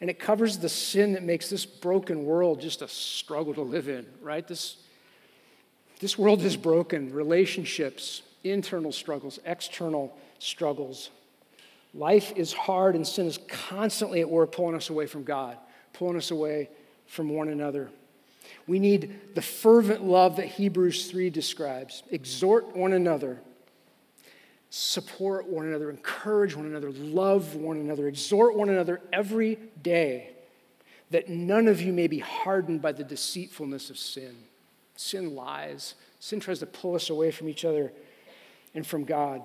And 0.01 0.09
it 0.09 0.19
covers 0.19 0.57
the 0.57 0.67
sin 0.67 1.13
that 1.13 1.21
makes 1.21 1.49
this 1.49 1.65
broken 1.65 2.25
world 2.25 2.59
just 2.59 2.81
a 2.81 2.87
struggle 2.87 3.53
to 3.53 3.61
live 3.61 3.87
in, 3.87 4.05
right? 4.21 4.45
This, 4.45 4.77
this 5.99 6.17
world 6.17 6.41
is 6.41 6.57
broken. 6.57 7.13
Relationships, 7.13 8.23
internal 8.43 8.91
struggles, 8.91 9.39
external 9.45 10.17
struggles. 10.39 11.11
Life 11.93 12.33
is 12.35 12.51
hard, 12.51 12.95
and 12.95 13.07
sin 13.07 13.27
is 13.27 13.37
constantly 13.47 14.21
at 14.21 14.29
work 14.29 14.51
pulling 14.51 14.75
us 14.75 14.89
away 14.89 15.05
from 15.05 15.23
God, 15.23 15.57
pulling 15.93 16.17
us 16.17 16.31
away 16.31 16.69
from 17.05 17.29
one 17.29 17.49
another. 17.49 17.89
We 18.65 18.79
need 18.79 19.35
the 19.35 19.41
fervent 19.41 20.03
love 20.03 20.37
that 20.37 20.47
Hebrews 20.47 21.11
3 21.11 21.29
describes. 21.29 22.01
Exhort 22.09 22.75
one 22.75 22.93
another, 22.93 23.39
support 24.73 25.47
one 25.47 25.67
another, 25.67 25.89
encourage 25.89 26.55
one 26.55 26.65
another, 26.65 26.91
love 26.91 27.55
one 27.55 27.75
another, 27.75 28.07
exhort 28.07 28.55
one 28.55 28.69
another 28.69 29.01
every 29.11 29.59
day, 29.83 30.29
that 31.11 31.27
none 31.27 31.67
of 31.67 31.81
you 31.81 31.91
may 31.91 32.07
be 32.07 32.19
hardened 32.19 32.81
by 32.81 32.93
the 32.93 33.03
deceitfulness 33.03 33.89
of 33.89 33.97
sin. 33.97 34.33
Sin 34.95 35.35
lies, 35.35 35.95
sin 36.21 36.39
tries 36.39 36.59
to 36.59 36.65
pull 36.65 36.95
us 36.95 37.09
away 37.09 37.31
from 37.31 37.49
each 37.49 37.65
other 37.65 37.91
and 38.73 38.87
from 38.87 39.03
God. 39.03 39.41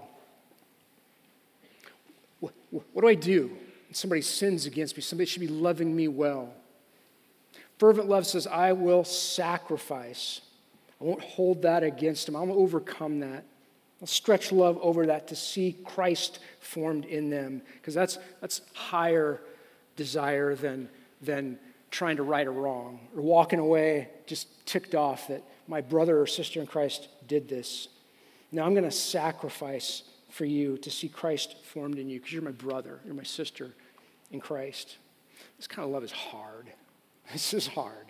What, 2.39 2.55
do 2.95 3.09
I 3.09 3.15
do? 3.15 3.49
when 3.49 3.95
Somebody 3.95 4.23
sins 4.23 4.65
against 4.65 4.97
me. 4.97 5.03
Somebody 5.03 5.29
should 5.29 5.41
be 5.41 5.49
loving 5.49 5.95
me 5.95 6.07
well. 6.07 6.55
Fervent 7.79 8.09
love 8.09 8.29
says, 8.29 8.47
I 8.47 8.73
will 8.75 9.03
sacrifice. 9.03 10.41
I 11.01 11.05
won't 11.05 11.23
hold 11.23 11.63
that 11.63 11.83
against 11.83 12.29
him. 12.29 12.37
I'll 12.37 12.53
overcome 12.53 13.19
that. 13.21 13.45
I'll 14.01 14.07
stretch 14.07 14.53
love 14.53 14.79
over 14.83 15.07
that 15.07 15.29
to 15.29 15.37
see 15.37 15.77
Christ 15.85 16.41
formed 16.61 17.05
in 17.07 17.31
them, 17.31 17.63
because 17.75 17.95
that's, 17.95 18.19
that's 18.41 18.61
higher 18.75 19.41
desire 19.97 20.55
than, 20.55 20.89
than 21.23 21.59
trying 21.91 22.17
to 22.17 22.23
right 22.23 22.47
a 22.47 22.51
wrong 22.51 23.01
or 23.17 23.23
walking 23.23 23.59
away 23.59 24.09
just 24.27 24.67
ticked 24.67 24.95
off 24.95 25.29
that 25.29 25.43
my 25.67 25.81
brother 25.81 26.21
or 26.21 26.27
sister 26.27 26.61
in 26.61 26.67
Christ 26.67 27.09
did 27.27 27.49
this. 27.49 27.89
Now 28.53 28.65
I'm 28.65 28.75
going 28.75 28.85
to 28.85 28.91
sacrifice 28.91 30.03
for 30.31 30.45
you 30.45 30.77
to 30.79 30.91
see 30.91 31.09
Christ 31.09 31.57
formed 31.65 31.99
in 31.99 32.11
you 32.11 32.19
because 32.19 32.33
you're 32.33 32.43
my 32.43 32.51
brother, 32.51 33.01
you're 33.05 33.15
my 33.15 33.23
sister 33.23 33.73
in 34.31 34.41
Christ. 34.41 34.99
This 35.57 35.67
kind 35.67 35.87
of 35.87 35.93
love 35.93 36.05
is 36.05 36.13
hard. 36.13 36.69
This 37.33 37.55
is 37.55 37.67
hard. 37.67 38.07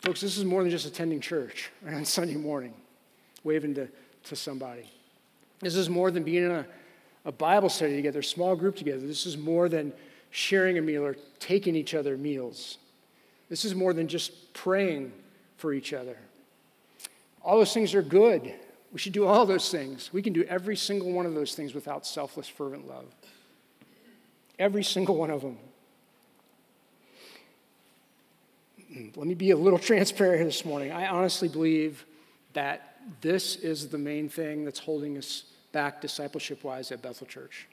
Folks, 0.00 0.20
this 0.20 0.36
is 0.36 0.44
more 0.44 0.62
than 0.62 0.72
just 0.72 0.86
attending 0.86 1.20
church 1.20 1.70
on 1.86 2.04
Sunday 2.04 2.34
morning, 2.34 2.74
waving 3.44 3.74
to, 3.74 3.88
to 4.24 4.36
somebody. 4.36 4.90
This 5.60 5.76
is 5.76 5.88
more 5.88 6.10
than 6.10 6.24
being 6.24 6.44
in 6.44 6.50
a, 6.50 6.66
a 7.24 7.32
Bible 7.32 7.68
study 7.68 7.96
together, 7.96 8.22
small 8.22 8.56
group 8.56 8.76
together. 8.76 9.06
This 9.06 9.26
is 9.26 9.36
more 9.36 9.68
than 9.68 9.92
sharing 10.30 10.78
a 10.78 10.82
meal 10.82 11.04
or 11.04 11.16
taking 11.38 11.76
each 11.76 11.94
other 11.94 12.16
meals. 12.16 12.78
This 13.48 13.64
is 13.64 13.74
more 13.74 13.92
than 13.92 14.08
just 14.08 14.52
praying 14.52 15.12
for 15.56 15.72
each 15.72 15.92
other. 15.92 16.16
All 17.42 17.58
those 17.58 17.72
things 17.72 17.94
are 17.94 18.02
good. 18.02 18.52
We 18.92 18.98
should 18.98 19.12
do 19.12 19.26
all 19.26 19.44
those 19.44 19.70
things. 19.70 20.10
We 20.12 20.22
can 20.22 20.32
do 20.32 20.44
every 20.44 20.76
single 20.76 21.12
one 21.12 21.26
of 21.26 21.34
those 21.34 21.54
things 21.54 21.74
without 21.74 22.06
selfless, 22.06 22.48
fervent 22.48 22.88
love. 22.88 23.06
Every 24.58 24.84
single 24.84 25.16
one 25.16 25.30
of 25.30 25.42
them. 25.42 25.58
Hmm, 28.92 29.08
let 29.16 29.26
me 29.26 29.34
be 29.34 29.50
a 29.50 29.56
little 29.56 29.78
transparent 29.90 30.44
this 30.44 30.64
morning. 30.64 30.92
I 30.92 31.08
honestly 31.08 31.48
believe 31.48 32.04
that 32.52 32.93
this 33.20 33.56
is 33.56 33.88
the 33.88 33.98
main 33.98 34.28
thing 34.28 34.64
that's 34.64 34.78
holding 34.78 35.18
us 35.18 35.44
back 35.72 36.00
discipleship 36.00 36.64
wise 36.64 36.92
at 36.92 37.02
Bethel 37.02 37.26
Church. 37.26 37.68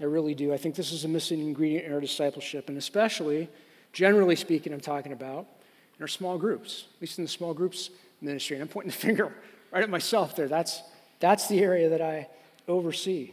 I 0.00 0.04
really 0.04 0.34
do. 0.34 0.52
I 0.52 0.56
think 0.56 0.74
this 0.74 0.92
is 0.92 1.04
a 1.04 1.08
missing 1.08 1.40
ingredient 1.40 1.86
in 1.86 1.92
our 1.92 2.00
discipleship, 2.00 2.68
and 2.68 2.78
especially, 2.78 3.48
generally 3.92 4.36
speaking, 4.36 4.72
I'm 4.72 4.80
talking 4.80 5.12
about 5.12 5.46
in 5.98 6.02
our 6.02 6.08
small 6.08 6.38
groups, 6.38 6.86
at 6.96 7.02
least 7.02 7.18
in 7.18 7.24
the 7.24 7.28
small 7.30 7.52
groups 7.52 7.90
ministry. 8.20 8.56
And 8.56 8.62
I'm 8.62 8.68
pointing 8.68 8.90
the 8.92 8.96
finger 8.96 9.32
right 9.70 9.82
at 9.82 9.90
myself 9.90 10.36
there. 10.36 10.48
That's, 10.48 10.82
that's 11.20 11.48
the 11.48 11.60
area 11.60 11.90
that 11.90 12.00
I 12.00 12.28
oversee. 12.66 13.32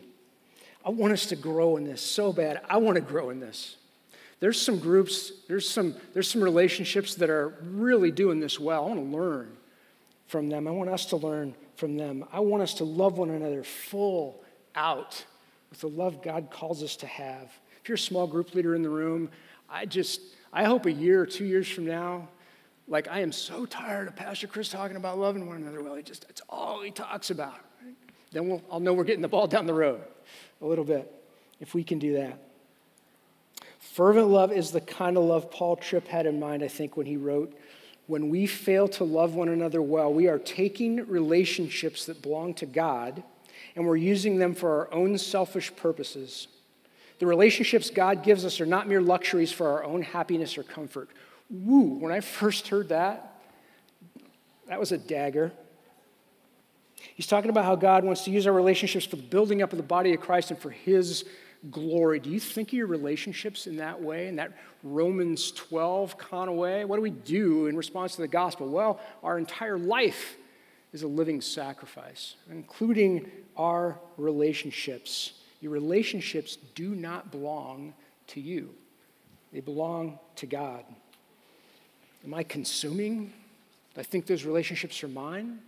I 0.84 0.90
want 0.90 1.14
us 1.14 1.28
to 1.28 1.36
grow 1.36 1.78
in 1.78 1.84
this 1.84 2.02
so 2.02 2.32
bad. 2.32 2.62
I 2.70 2.78
want 2.78 2.96
to 2.96 3.02
grow 3.02 3.30
in 3.30 3.40
this. 3.40 3.78
There's 4.40 4.62
some 4.62 4.80
groups, 4.80 5.32
there's 5.48 5.68
some, 5.68 5.96
there's 6.14 6.30
some 6.30 6.44
relationships 6.44 7.16
that 7.16 7.30
are 7.30 7.56
really 7.64 8.12
doing 8.12 8.40
this 8.40 8.60
well. 8.60 8.86
I 8.86 8.88
want 8.90 9.00
to 9.00 9.18
learn 9.18 9.56
from 10.28 10.50
them. 10.50 10.68
I 10.68 10.72
want 10.72 10.90
us 10.90 11.06
to 11.08 11.18
learn 11.18 11.56
from 11.76 11.98
them. 11.98 12.26
I 12.32 12.40
want 12.40 12.64
us 12.64 12.74
to 12.76 12.84
love 12.84 13.18
one 13.18 13.30
another 13.30 13.64
full 13.64 14.44
out 14.76 15.24
with 15.70 15.80
the 15.82 15.90
love 15.90 16.22
God 16.22 16.50
calls 16.52 16.84
us 16.84 16.96
to 16.98 17.08
have. 17.08 17.52
If 17.82 17.90
you're 17.90 17.96
a 17.96 18.00
small 18.00 18.28
group 18.28 18.56
leader 18.56 18.76
in 18.76 18.82
the 18.82 18.90
room, 18.90 19.30
I 19.70 19.86
just, 19.86 20.22
I 20.52 20.64
hope 20.64 20.86
a 20.86 20.92
year 20.92 21.22
or 21.22 21.26
two 21.26 21.46
years 21.46 21.68
from 21.68 21.86
now, 21.86 22.30
like 22.88 23.08
I 23.08 23.20
am 23.20 23.32
so 23.32 23.66
tired 23.66 24.08
of 24.08 24.16
Pastor 24.16 24.48
Chris 24.48 24.70
talking 24.70 24.98
about 24.98 25.18
loving 25.18 25.48
one 25.48 25.58
another. 25.58 25.84
Well, 25.84 25.96
he 25.96 26.04
just, 26.04 26.28
that's 26.28 26.42
all 26.50 26.82
he 26.82 26.92
talks 26.92 27.30
about. 27.30 27.56
Then 28.32 28.48
we'll, 28.48 28.62
I'll 28.72 28.80
know 28.80 28.94
we're 28.94 29.04
getting 29.04 29.22
the 29.22 29.28
ball 29.28 29.48
down 29.48 29.66
the 29.66 29.74
road 29.74 30.02
a 30.62 30.66
little 30.66 30.84
bit 30.84 31.12
if 31.60 31.74
we 31.74 31.84
can 31.84 32.00
do 32.00 32.14
that. 32.14 32.40
Fervent 33.80 34.28
love 34.28 34.52
is 34.52 34.72
the 34.72 34.82
kind 34.82 35.18
of 35.18 35.24
love 35.24 35.50
Paul 35.52 35.78
Tripp 35.78 36.08
had 36.08 36.26
in 36.26 36.40
mind, 36.40 36.64
I 36.64 36.68
think, 36.68 36.98
when 36.98 37.06
he 37.06 37.18
wrote, 37.18 37.58
When 38.08 38.30
we 38.30 38.46
fail 38.46 38.88
to 38.90 39.04
love 39.04 39.36
one 39.36 39.50
another 39.50 39.82
well, 39.82 40.14
we 40.14 40.28
are 40.28 40.38
taking 40.38 41.08
relationships 41.08 42.06
that 42.06 42.22
belong 42.22 42.54
to 42.56 42.66
God 42.66 43.24
and 43.76 43.86
we're 43.86 43.96
using 43.98 44.38
them 44.38 44.56
for 44.56 44.80
our 44.80 44.94
own 44.94 45.18
selfish 45.18 45.76
purposes. 45.76 46.48
The 47.20 47.26
relationships 47.26 47.90
God 47.90 48.24
gives 48.24 48.46
us 48.46 48.62
are 48.62 48.66
not 48.66 48.88
mere 48.88 49.02
luxuries 49.02 49.52
for 49.52 49.70
our 49.70 49.84
own 49.84 50.02
happiness 50.02 50.58
or 50.58 50.64
comfort. 50.64 51.10
Woo, 51.50 51.98
when 52.00 52.12
I 52.12 52.22
first 52.22 52.68
heard 52.70 52.90
that, 52.90 53.42
that 54.68 54.80
was 54.80 54.92
a 54.92 54.98
dagger. 54.98 55.52
He's 57.16 57.28
talking 57.28 57.50
about 57.50 57.66
how 57.66 57.76
God 57.76 58.04
wants 58.04 58.24
to 58.26 58.32
use 58.32 58.48
our 58.48 58.54
relationships 58.54 59.06
for 59.06 59.16
the 59.16 59.22
building 59.22 59.62
up 59.62 59.72
of 59.72 59.78
the 59.78 59.84
body 59.84 60.14
of 60.14 60.22
Christ 60.22 60.52
and 60.52 60.60
for 60.60 60.72
His 60.72 61.26
glory. 61.72 62.20
Do 62.20 62.30
you 62.30 62.40
think 62.40 62.70
of 62.70 62.74
your 62.74 62.88
relationships 62.88 63.68
in 63.68 63.78
that 63.78 64.02
way, 64.02 64.28
in 64.28 64.36
that 64.38 64.52
Romans 64.84 65.52
12 65.52 66.18
kind 66.18 66.50
of 66.50 66.56
way? 66.56 66.86
What 66.86 66.98
do 66.98 67.02
we 67.02 67.10
do 67.10 67.68
in 67.68 67.76
response 67.76 68.16
to 68.16 68.22
the 68.22 68.28
gospel? 68.28 68.68
Well, 68.68 69.00
our 69.24 69.38
entire 69.38 69.78
life 69.78 70.38
is 70.94 71.04
a 71.04 71.08
living 71.08 71.42
sacrifice, 71.42 72.36
including 72.50 73.30
our 73.58 74.00
relationships. 74.18 75.34
Your 75.62 75.72
relationships 75.72 76.58
do 76.76 76.96
not 76.96 77.32
belong 77.32 77.94
to 78.28 78.42
you, 78.42 78.70
they 79.54 79.60
belong 79.60 80.20
to 80.38 80.46
God. 80.46 80.84
Am 82.24 82.34
I 82.34 82.44
consuming? 82.44 83.32
Do 83.94 84.02
I 84.02 84.04
think 84.04 84.26
those 84.26 84.46
relationships 84.46 85.04
are 85.04 85.08
mine? 85.08 85.60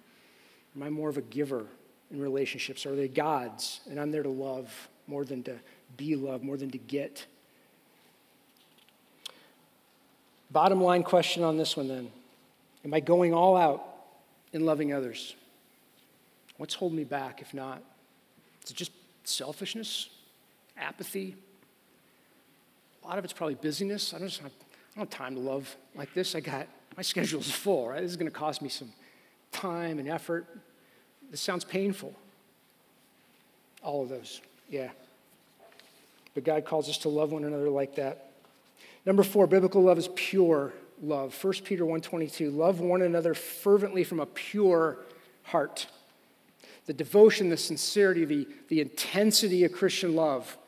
Am 0.75 0.83
I 0.83 0.89
more 0.89 1.09
of 1.09 1.17
a 1.17 1.21
giver 1.21 1.65
in 2.11 2.19
relationships? 2.19 2.85
Are 2.85 2.95
they 2.95 3.07
God's? 3.07 3.81
And 3.89 3.99
I'm 3.99 4.11
there 4.11 4.23
to 4.23 4.29
love 4.29 4.89
more 5.07 5.23
than 5.23 5.43
to 5.43 5.57
be 5.95 6.15
loved, 6.15 6.43
more 6.43 6.57
than 6.57 6.71
to 6.71 6.77
get. 6.77 7.25
Bottom 10.51 10.81
line 10.81 11.03
question 11.03 11.43
on 11.43 11.57
this 11.57 11.75
one 11.75 11.87
then 11.87 12.11
Am 12.85 12.93
I 12.93 12.99
going 12.99 13.33
all 13.33 13.57
out 13.57 13.83
in 14.53 14.65
loving 14.65 14.93
others? 14.93 15.35
What's 16.57 16.73
holding 16.73 16.97
me 16.97 17.03
back 17.03 17.41
if 17.41 17.53
not? 17.53 17.81
Is 18.63 18.71
it 18.71 18.77
just 18.77 18.91
selfishness, 19.23 20.09
apathy? 20.77 21.35
A 23.03 23.07
lot 23.07 23.17
of 23.17 23.23
it's 23.23 23.33
probably 23.33 23.55
busyness. 23.55 24.13
I 24.13 24.19
don't, 24.19 24.33
have, 24.37 24.45
I 24.45 24.99
don't 24.99 24.99
have 24.99 25.09
time 25.09 25.35
to 25.35 25.41
love 25.41 25.75
like 25.95 26.13
this. 26.13 26.35
I 26.35 26.39
got, 26.39 26.67
my 26.95 27.03
schedule's 27.03 27.51
full, 27.63 27.89
right? 27.89 28.01
This 28.01 28.11
is 28.11 28.17
going 28.17 28.31
to 28.31 28.37
cost 28.37 28.61
me 28.61 28.69
some 28.69 28.91
time 29.51 29.99
and 29.99 30.09
effort. 30.09 30.45
This 31.29 31.41
sounds 31.41 31.63
painful. 31.63 32.13
All 33.83 34.03
of 34.03 34.09
those, 34.09 34.41
yeah. 34.69 34.89
But 36.37 36.43
God 36.43 36.65
calls 36.65 36.87
us 36.87 36.99
to 36.99 37.09
love 37.09 37.31
one 37.31 37.45
another 37.45 37.71
like 37.71 37.95
that. 37.95 38.29
Number 39.07 39.23
four, 39.23 39.47
biblical 39.47 39.81
love 39.81 39.97
is 39.97 40.07
pure 40.13 40.71
love. 41.01 41.35
1 41.43 41.53
Peter 41.63 41.83
1.22, 41.83 42.55
love 42.55 42.79
one 42.79 43.01
another 43.01 43.33
fervently 43.33 44.03
from 44.03 44.19
a 44.19 44.27
pure 44.27 44.99
heart. 45.41 45.87
The 46.85 46.93
devotion, 46.93 47.49
the 47.49 47.57
sincerity, 47.57 48.23
the, 48.23 48.47
the 48.67 48.81
intensity 48.81 49.63
of 49.63 49.71
Christian 49.71 50.15
love 50.15 50.59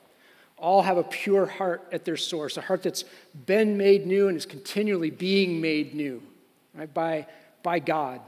all 0.58 0.82
have 0.82 0.96
a 0.96 1.04
pure 1.04 1.46
heart 1.46 1.88
at 1.92 2.04
their 2.04 2.16
source, 2.16 2.56
a 2.56 2.62
heart 2.62 2.82
that's 2.82 3.04
been 3.46 3.76
made 3.76 4.08
new 4.08 4.26
and 4.26 4.36
is 4.36 4.46
continually 4.46 5.10
being 5.10 5.60
made 5.60 5.94
new 5.94 6.20
right, 6.74 6.92
by, 6.92 7.28
by 7.62 7.78
God. 7.78 8.20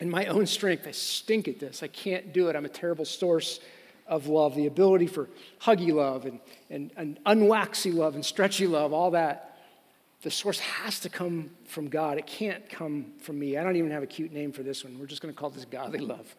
In 0.00 0.08
my 0.08 0.24
own 0.24 0.46
strength, 0.46 0.86
I 0.86 0.92
stink 0.92 1.48
at 1.48 1.60
this. 1.60 1.82
I 1.82 1.88
can't 1.88 2.32
do 2.32 2.48
it. 2.48 2.56
I'm 2.56 2.64
a 2.64 2.70
terrible 2.70 3.04
source 3.04 3.60
of 4.06 4.26
love, 4.26 4.54
the 4.54 4.66
ability 4.66 5.06
for 5.06 5.28
huggy 5.60 5.92
love 5.92 6.26
and, 6.26 6.40
and, 6.70 6.90
and 6.96 7.18
unwaxy 7.24 7.92
love 7.94 8.14
and 8.14 8.24
stretchy 8.24 8.66
love, 8.66 8.92
all 8.92 9.12
that. 9.12 9.56
the 10.22 10.30
source 10.30 10.58
has 10.58 11.00
to 11.00 11.08
come 11.08 11.50
from 11.64 11.88
God. 11.88 12.18
It 12.18 12.26
can't 12.26 12.68
come 12.68 13.12
from 13.20 13.38
me. 13.38 13.56
I 13.56 13.62
don't 13.62 13.76
even 13.76 13.90
have 13.90 14.02
a 14.02 14.06
cute 14.06 14.32
name 14.32 14.52
for 14.52 14.62
this 14.62 14.84
one. 14.84 14.98
We're 14.98 15.06
just 15.06 15.22
going 15.22 15.32
to 15.32 15.38
call 15.38 15.50
this 15.50 15.64
godly 15.64 16.00
love 16.00 16.34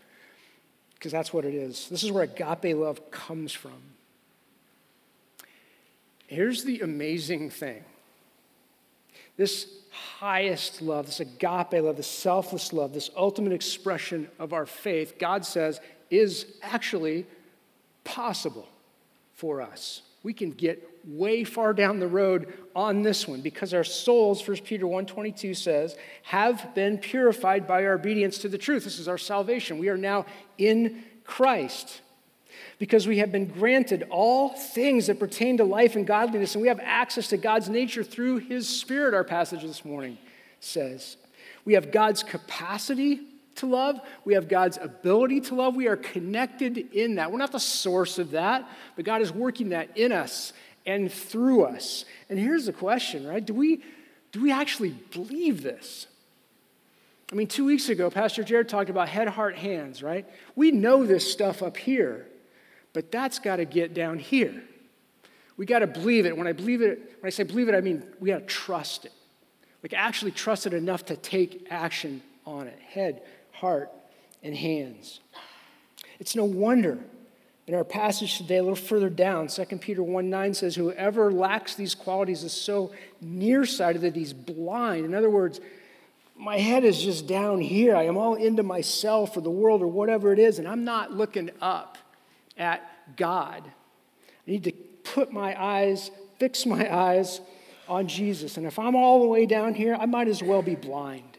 because 0.96 1.12
that's 1.12 1.34
what 1.34 1.44
it 1.44 1.54
is. 1.54 1.90
This 1.90 2.04
is 2.04 2.12
where 2.12 2.24
agape 2.24 2.76
love 2.78 3.12
comes 3.12 3.52
from. 3.52 3.82
Here's 6.28 6.64
the 6.64 6.80
amazing 6.80 7.50
thing 7.50 7.84
this 9.36 9.68
highest 9.92 10.82
love, 10.82 11.08
this 11.08 11.20
agape 11.20 11.74
love, 11.74 11.98
this 11.98 12.08
selfless 12.08 12.72
love, 12.72 12.94
this 12.94 13.10
ultimate 13.16 13.52
expression 13.52 14.30
of 14.40 14.54
our 14.54 14.66
faith, 14.66 15.18
God 15.20 15.46
says, 15.46 15.80
is 16.10 16.46
actually 16.62 17.26
possible 18.04 18.68
for 19.34 19.62
us. 19.62 20.02
We 20.24 20.34
can 20.34 20.52
get 20.52 20.90
way 21.06 21.44
far 21.44 21.74
down 21.74 22.00
the 22.00 22.08
road 22.08 22.54
on 22.76 23.02
this 23.02 23.28
one 23.28 23.42
because 23.42 23.74
our 23.74 23.84
souls 23.84 24.48
1 24.48 24.58
peter 24.58 24.86
1.22 24.86 25.56
says 25.56 25.98
have 26.24 26.74
been 26.74 26.98
purified 26.98 27.68
by 27.68 27.84
our 27.86 27.94
obedience 27.94 28.38
to 28.40 28.50
the 28.50 28.58
truth. 28.58 28.86
This 28.86 29.00
is 29.00 29.10
our 29.10 29.18
salvation. 29.18 29.80
We 29.80 29.90
are 29.90 29.98
now 29.98 30.26
in 30.58 31.04
christ 31.26 32.02
because 32.80 33.06
we 33.08 33.18
have 33.18 33.32
been 33.32 33.48
granted 33.48 34.08
all 34.10 34.50
things 34.50 35.08
that 35.08 35.20
pertain 35.20 35.58
to 35.58 35.64
life 35.64 35.96
and 35.96 36.08
godliness 36.08 36.56
and 36.56 36.62
we 36.62 36.68
have 36.68 36.80
access 36.82 37.28
to 37.30 37.38
god's 37.38 37.68
nature 37.68 38.04
through 38.04 38.38
his 38.38 38.68
spirit 38.68 39.14
our 39.14 39.24
passage 39.24 39.64
this 39.64 39.84
morning 39.84 40.18
says. 40.62 41.18
We 41.66 41.74
have 41.74 41.92
god's 41.92 42.24
capacity 42.24 43.20
to 43.56 43.66
love. 43.66 44.00
We 44.26 44.34
have 44.34 44.48
God's 44.48 44.78
ability 44.82 45.42
to 45.42 45.56
love. 45.56 45.76
We 45.76 45.88
are 45.88 45.96
connected 45.96 46.78
in 46.78 47.16
that. 47.16 47.32
We're 47.32 47.38
not 47.38 47.52
the 47.52 47.60
source 47.60 48.20
of 48.20 48.32
that, 48.32 48.68
but 48.96 49.06
God 49.06 49.22
is 49.22 49.32
working 49.32 49.70
that 49.70 49.98
in 49.98 50.12
us 50.12 50.54
and 50.86 51.12
through 51.12 51.64
us. 51.64 52.06
And 52.30 52.38
here's 52.38 52.66
the 52.66 52.74
question, 52.74 53.26
right? 53.28 53.44
Do 53.44 53.54
we, 53.54 53.84
do 54.32 54.42
we 54.42 54.52
actually 54.52 54.92
believe 55.12 55.64
this? 55.64 56.08
I 57.32 57.36
mean, 57.36 57.48
two 57.48 57.66
weeks 57.66 57.90
ago, 57.90 58.10
Pastor 58.10 58.44
Jared 58.44 58.70
talked 58.70 58.90
about 58.90 59.10
head, 59.10 59.28
heart, 59.28 59.56
hands, 59.56 60.04
right? 60.04 60.28
We 60.56 60.72
know 60.72 61.06
this 61.06 61.32
stuff 61.32 61.64
up 61.64 61.78
here, 61.78 62.28
but 62.94 63.12
that's 63.12 63.40
got 63.40 63.56
to 63.56 63.66
get 63.66 63.94
down 63.94 64.20
here. 64.20 64.64
We 65.58 65.66
got 65.66 65.80
to 65.80 65.88
believe 65.88 66.26
it. 66.26 66.36
When 66.36 66.48
I 66.48 66.54
believe 66.54 66.82
it, 66.82 67.00
when 67.20 67.28
I 67.28 67.30
say 67.30 67.44
believe 67.44 67.70
it, 67.70 67.76
I 67.76 67.82
mean 67.82 68.04
we 68.20 68.30
got 68.30 68.40
to 68.40 68.46
trust 68.46 69.06
it. 69.06 69.14
Like 69.82 69.94
actually 69.94 70.32
trust 70.32 70.66
it 70.68 70.74
enough 70.74 71.06
to 71.06 71.16
take 71.16 71.68
action 71.70 72.22
on 72.46 72.68
it. 72.68 72.80
Head, 72.80 73.24
heart, 73.54 73.92
and 74.44 74.56
hands. 74.56 75.20
It's 76.20 76.36
no 76.36 76.46
wonder 76.46 77.00
in 77.66 77.76
our 77.76 77.86
passage 77.86 78.38
today, 78.38 78.58
a 78.58 78.62
little 78.62 78.76
further 78.76 79.10
down, 79.10 79.48
2 79.48 79.66
Peter 79.78 80.04
1 80.04 80.30
9 80.30 80.54
says, 80.54 80.76
Whoever 80.76 81.32
lacks 81.32 81.76
these 81.76 81.96
qualities 81.96 82.44
is 82.44 82.52
so 82.52 82.92
nearsighted 83.22 84.02
that 84.02 84.16
he's 84.16 84.34
blind. 84.34 85.06
In 85.06 85.16
other 85.16 85.30
words, 85.30 85.62
my 86.36 86.58
head 86.58 86.84
is 86.84 87.02
just 87.02 87.26
down 87.26 87.62
here. 87.62 87.96
I 87.96 88.04
am 88.04 88.18
all 88.18 88.36
into 88.36 88.64
myself 88.64 89.38
or 89.38 89.42
the 89.42 89.52
world 89.52 89.82
or 89.82 89.88
whatever 89.88 90.34
it 90.34 90.40
is, 90.40 90.60
and 90.60 90.68
I'm 90.68 90.84
not 90.84 91.14
looking 91.14 91.52
up 91.62 91.98
at 92.58 93.16
God. 93.16 93.64
I 93.66 94.52
need 94.52 94.66
to 94.66 94.74
put 95.14 95.32
my 95.32 95.62
eyes, 95.62 96.12
fix 96.40 96.66
my 96.66 96.94
eyes 96.94 97.40
on 97.88 98.10
Jesus. 98.10 98.58
And 98.58 98.66
if 98.66 98.78
I'm 98.78 98.96
all 98.96 99.22
the 99.22 99.28
way 99.28 99.46
down 99.46 99.74
here, 99.74 99.96
I 99.98 100.06
might 100.06 100.28
as 100.28 100.44
well 100.44 100.62
be 100.62 100.76
blind. 100.76 101.38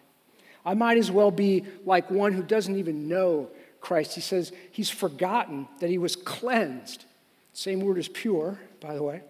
I 0.65 0.75
might 0.75 0.99
as 0.99 1.11
well 1.11 1.31
be 1.31 1.65
like 1.85 2.11
one 2.11 2.33
who 2.33 2.43
doesn't 2.43 2.77
even 2.77 3.09
know 3.09 3.51
Christ. 3.81 4.15
He 4.15 4.21
says 4.21 4.53
he's 4.73 4.91
forgotten 4.91 5.69
that 5.81 5.91
he 5.91 5.99
was 5.99 6.17
cleansed. 6.17 7.05
Same 7.53 7.81
word 7.81 7.99
as 7.99 8.09
pure, 8.09 8.59
by 8.81 8.95
the 8.95 9.03
way, 9.03 9.23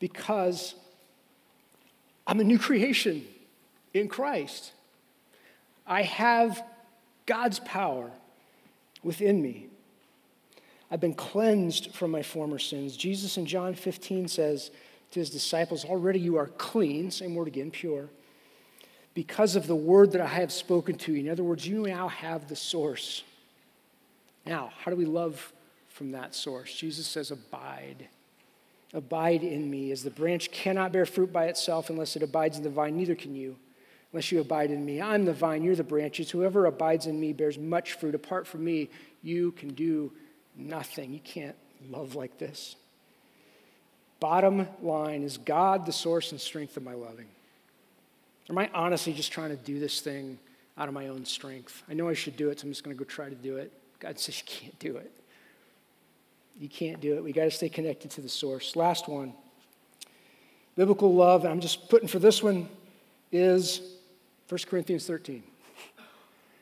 because 0.00 0.74
I'm 2.26 2.40
a 2.40 2.44
new 2.44 2.58
creation 2.58 3.24
in 3.94 4.08
Christ. 4.08 4.72
I 5.86 6.02
have 6.02 6.64
God's 7.26 7.60
power 7.60 8.10
within 9.02 9.40
me. 9.40 9.66
I've 10.90 11.00
been 11.00 11.14
cleansed 11.14 11.94
from 11.94 12.10
my 12.10 12.22
former 12.22 12.58
sins. 12.58 12.96
Jesus 12.96 13.36
in 13.36 13.46
John 13.46 13.74
15 13.74 14.28
says 14.28 14.70
to 15.10 15.20
his 15.20 15.30
disciples, 15.30 15.84
Already 15.84 16.18
you 16.18 16.36
are 16.36 16.46
clean, 16.46 17.10
same 17.10 17.34
word 17.34 17.48
again, 17.48 17.70
pure 17.70 18.08
because 19.16 19.56
of 19.56 19.66
the 19.66 19.74
word 19.74 20.12
that 20.12 20.20
I 20.20 20.26
have 20.26 20.52
spoken 20.52 20.94
to 20.98 21.12
you. 21.14 21.20
In 21.20 21.30
other 21.30 21.42
words, 21.42 21.66
you 21.66 21.86
now 21.86 22.08
have 22.08 22.48
the 22.48 22.54
source. 22.54 23.24
Now, 24.44 24.70
how 24.78 24.90
do 24.90 24.96
we 24.96 25.06
love 25.06 25.54
from 25.88 26.12
that 26.12 26.34
source? 26.34 26.74
Jesus 26.74 27.06
says, 27.06 27.30
Abide. 27.30 28.08
Abide 28.92 29.42
in 29.42 29.70
me. 29.70 29.90
As 29.90 30.02
the 30.02 30.10
branch 30.10 30.50
cannot 30.52 30.92
bear 30.92 31.06
fruit 31.06 31.32
by 31.32 31.46
itself 31.46 31.88
unless 31.88 32.14
it 32.14 32.22
abides 32.22 32.58
in 32.58 32.62
the 32.62 32.68
vine, 32.68 32.94
neither 32.94 33.14
can 33.14 33.34
you 33.34 33.56
unless 34.12 34.30
you 34.30 34.38
abide 34.38 34.70
in 34.70 34.84
me. 34.84 35.00
I'm 35.00 35.24
the 35.24 35.32
vine, 35.32 35.62
you're 35.62 35.74
the 35.74 35.82
branches. 35.82 36.30
Whoever 36.30 36.66
abides 36.66 37.06
in 37.06 37.18
me 37.18 37.32
bears 37.32 37.58
much 37.58 37.94
fruit. 37.94 38.14
Apart 38.14 38.46
from 38.46 38.64
me, 38.64 38.90
you 39.22 39.52
can 39.52 39.70
do 39.70 40.12
nothing. 40.54 41.14
You 41.14 41.20
can't 41.20 41.56
love 41.88 42.14
like 42.14 42.36
this. 42.36 42.76
Bottom 44.20 44.68
line 44.82 45.22
is 45.22 45.38
God 45.38 45.86
the 45.86 45.92
source 45.92 46.32
and 46.32 46.40
strength 46.40 46.76
of 46.76 46.82
my 46.82 46.94
loving? 46.94 47.28
Am 48.48 48.58
I 48.58 48.70
honestly 48.72 49.12
just 49.12 49.32
trying 49.32 49.50
to 49.50 49.56
do 49.56 49.80
this 49.80 50.00
thing 50.00 50.38
out 50.78 50.88
of 50.88 50.94
my 50.94 51.08
own 51.08 51.24
strength? 51.24 51.82
I 51.88 51.94
know 51.94 52.08
I 52.08 52.14
should 52.14 52.36
do 52.36 52.50
it, 52.50 52.60
so 52.60 52.66
I'm 52.66 52.72
just 52.72 52.84
going 52.84 52.96
to 52.96 52.98
go 53.02 53.08
try 53.08 53.28
to 53.28 53.34
do 53.34 53.56
it. 53.56 53.72
God 53.98 54.18
says 54.18 54.38
you 54.38 54.44
can't 54.46 54.78
do 54.78 54.96
it. 54.96 55.10
You 56.58 56.68
can't 56.68 57.00
do 57.00 57.16
it. 57.16 57.24
We 57.24 57.32
got 57.32 57.44
to 57.44 57.50
stay 57.50 57.68
connected 57.68 58.10
to 58.12 58.20
the 58.20 58.28
source. 58.28 58.76
Last 58.76 59.08
one. 59.08 59.32
Biblical 60.76 61.14
love, 61.14 61.44
I'm 61.44 61.60
just 61.60 61.88
putting 61.88 62.08
for 62.08 62.18
this 62.18 62.42
one, 62.42 62.68
is 63.32 63.80
1 64.48 64.60
Corinthians 64.68 65.06
13. 65.06 65.42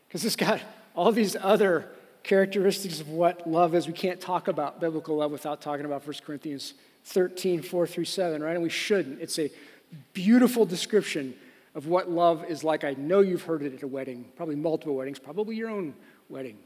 Because 0.08 0.24
it's 0.24 0.36
got 0.36 0.60
all 0.94 1.10
these 1.10 1.34
other 1.40 1.88
characteristics 2.22 3.00
of 3.00 3.08
what 3.08 3.48
love 3.48 3.74
is. 3.74 3.88
We 3.88 3.92
can't 3.92 4.20
talk 4.20 4.46
about 4.46 4.80
biblical 4.80 5.16
love 5.16 5.32
without 5.32 5.60
talking 5.60 5.84
about 5.84 6.06
1 6.06 6.16
Corinthians 6.24 6.74
13, 7.06 7.62
4 7.62 7.86
through 7.88 8.04
7, 8.04 8.40
right? 8.40 8.54
And 8.54 8.62
we 8.62 8.68
shouldn't. 8.68 9.20
It's 9.20 9.40
a 9.40 9.50
beautiful 10.12 10.64
description 10.64 11.34
of 11.74 11.86
what 11.86 12.10
love 12.10 12.44
is 12.48 12.62
like. 12.62 12.84
I 12.84 12.94
know 12.94 13.20
you've 13.20 13.42
heard 13.42 13.62
it 13.62 13.74
at 13.74 13.82
a 13.82 13.86
wedding, 13.86 14.26
probably 14.36 14.56
multiple 14.56 14.94
weddings, 14.94 15.18
probably 15.18 15.56
your 15.56 15.70
own 15.70 15.94
wedding. 16.28 16.58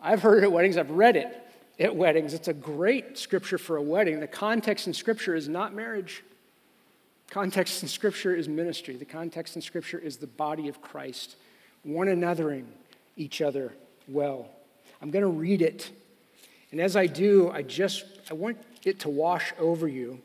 I've 0.00 0.22
heard 0.22 0.42
it 0.42 0.44
at 0.44 0.52
weddings, 0.52 0.76
I've 0.76 0.90
read 0.90 1.16
it 1.16 1.46
at 1.78 1.94
weddings. 1.94 2.34
It's 2.34 2.48
a 2.48 2.54
great 2.54 3.16
scripture 3.18 3.58
for 3.58 3.76
a 3.76 3.82
wedding. 3.82 4.20
The 4.20 4.26
context 4.26 4.86
in 4.86 4.92
scripture 4.92 5.34
is 5.34 5.48
not 5.48 5.74
marriage. 5.74 6.22
Context 7.30 7.82
in 7.82 7.88
scripture 7.88 8.34
is 8.34 8.48
ministry. 8.48 8.96
The 8.96 9.04
context 9.04 9.54
in 9.54 9.62
scripture 9.62 9.98
is 9.98 10.16
the 10.16 10.26
body 10.26 10.68
of 10.68 10.82
Christ, 10.82 11.36
one 11.84 12.08
anothering 12.08 12.64
each 13.16 13.40
other 13.40 13.72
well. 14.08 14.48
I'm 15.00 15.10
going 15.10 15.22
to 15.22 15.28
read 15.28 15.62
it. 15.62 15.90
And 16.72 16.80
as 16.80 16.96
I 16.96 17.06
do, 17.06 17.50
I 17.50 17.62
just 17.62 18.04
I 18.30 18.34
want 18.34 18.58
it 18.84 19.00
to 19.00 19.08
wash 19.08 19.52
over 19.58 19.86
you. 19.86 20.20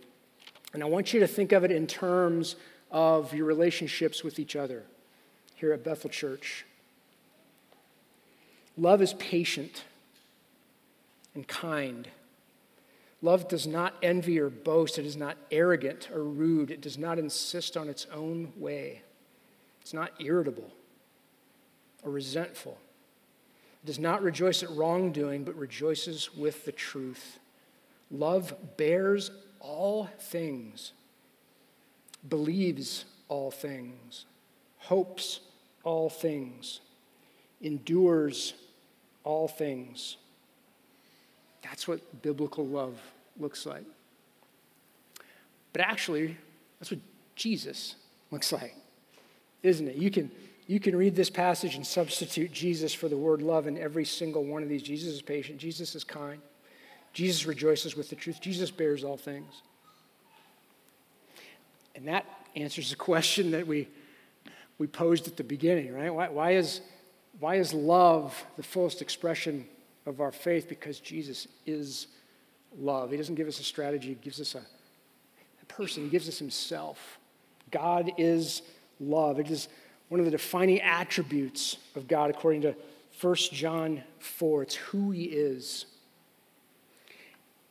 And 0.73 0.83
I 0.83 0.87
want 0.87 1.13
you 1.13 1.19
to 1.21 1.27
think 1.27 1.51
of 1.51 1.63
it 1.63 1.71
in 1.71 1.87
terms 1.87 2.55
of 2.95 3.33
your 3.33 3.45
relationships 3.45 4.23
with 4.23 4.39
each 4.39 4.55
other 4.55 4.83
here 5.55 5.73
at 5.73 5.83
Bethel 5.83 6.09
Church. 6.09 6.65
Love 8.77 9.01
is 9.01 9.13
patient 9.15 9.83
and 11.33 11.45
kind. 11.45 12.07
Love 13.21 13.49
does 13.49 13.67
not 13.67 13.95
envy 14.01 14.39
or 14.39 14.49
boast. 14.49 14.97
It 14.97 15.05
is 15.05 15.17
not 15.17 15.35
arrogant 15.51 16.09
or 16.09 16.23
rude. 16.23 16.71
It 16.71 16.79
does 16.79 16.97
not 16.97 17.19
insist 17.19 17.75
on 17.75 17.89
its 17.89 18.07
own 18.13 18.53
way. 18.55 19.01
It's 19.81 19.93
not 19.93 20.11
irritable 20.19 20.71
or 22.01 22.11
resentful. 22.11 22.77
It 23.83 23.87
does 23.87 23.99
not 23.99 24.23
rejoice 24.23 24.63
at 24.63 24.69
wrongdoing, 24.69 25.43
but 25.43 25.55
rejoices 25.55 26.33
with 26.33 26.63
the 26.63 26.71
truth. 26.71 27.39
Love 28.09 28.53
bears 28.77 29.31
all 29.59 30.07
things 30.17 30.93
believes 32.29 33.05
all 33.27 33.51
things, 33.51 34.25
hopes 34.77 35.39
all 35.83 36.09
things, 36.09 36.81
endures 37.61 38.53
all 39.23 39.47
things. 39.47 40.17
That's 41.63 41.87
what 41.87 42.21
biblical 42.21 42.65
love 42.65 42.99
looks 43.39 43.65
like. 43.65 43.85
But 45.73 45.81
actually, 45.81 46.37
that's 46.79 46.91
what 46.91 47.01
Jesus 47.35 47.95
looks 48.31 48.51
like, 48.51 48.75
isn't 49.63 49.87
it? 49.87 49.95
You 49.95 50.09
can, 50.11 50.31
you 50.67 50.79
can 50.79 50.95
read 50.95 51.15
this 51.15 51.29
passage 51.29 51.75
and 51.75 51.85
substitute 51.85 52.51
Jesus 52.51 52.93
for 52.93 53.09
the 53.09 53.17
word 53.17 53.41
love 53.41 53.67
in 53.67 53.77
every 53.77 54.05
single 54.05 54.45
one 54.45 54.63
of 54.63 54.69
these. 54.69 54.83
Jesus 54.83 55.15
is 55.15 55.21
patient, 55.21 55.57
Jesus 55.57 55.95
is 55.95 56.03
kind, 56.03 56.41
Jesus 57.13 57.45
rejoices 57.45 57.95
with 57.95 58.09
the 58.09 58.15
truth, 58.15 58.39
Jesus 58.39 58.71
bears 58.71 59.03
all 59.03 59.17
things. 59.17 59.61
And 61.95 62.07
that 62.07 62.25
answers 62.55 62.89
the 62.89 62.95
question 62.95 63.51
that 63.51 63.65
we, 63.65 63.87
we 64.77 64.87
posed 64.87 65.27
at 65.27 65.37
the 65.37 65.43
beginning, 65.43 65.93
right? 65.93 66.13
Why, 66.13 66.27
why, 66.27 66.51
is, 66.51 66.81
why 67.39 67.55
is 67.55 67.73
love 67.73 68.45
the 68.57 68.63
fullest 68.63 69.01
expression 69.01 69.65
of 70.05 70.19
our 70.19 70.31
faith? 70.31 70.67
Because 70.67 70.99
Jesus 70.99 71.47
is 71.65 72.07
love. 72.77 73.11
He 73.11 73.17
doesn't 73.17 73.35
give 73.35 73.47
us 73.47 73.59
a 73.59 73.63
strategy, 73.63 74.09
he 74.09 74.15
gives 74.15 74.41
us 74.41 74.55
a, 74.55 74.61
a 75.61 75.65
person, 75.67 76.03
he 76.03 76.09
gives 76.09 76.27
us 76.27 76.37
himself. 76.37 77.17
God 77.71 78.11
is 78.17 78.61
love. 78.99 79.39
It 79.39 79.49
is 79.49 79.69
one 80.09 80.19
of 80.19 80.25
the 80.25 80.31
defining 80.31 80.81
attributes 80.81 81.77
of 81.95 82.07
God 82.07 82.29
according 82.29 82.61
to 82.61 82.75
1 83.21 83.35
John 83.51 84.03
4. 84.19 84.63
It's 84.63 84.75
who 84.75 85.11
he 85.11 85.23
is. 85.23 85.85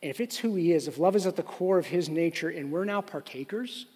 And 0.02 0.10
if 0.10 0.20
it's 0.20 0.36
who 0.36 0.54
he 0.54 0.72
is, 0.72 0.88
if 0.88 0.98
love 0.98 1.14
is 1.16 1.26
at 1.26 1.36
the 1.36 1.42
core 1.42 1.78
of 1.78 1.86
his 1.86 2.08
nature 2.08 2.48
and 2.48 2.72
we're 2.72 2.84
now 2.84 3.00
partakers 3.00 3.86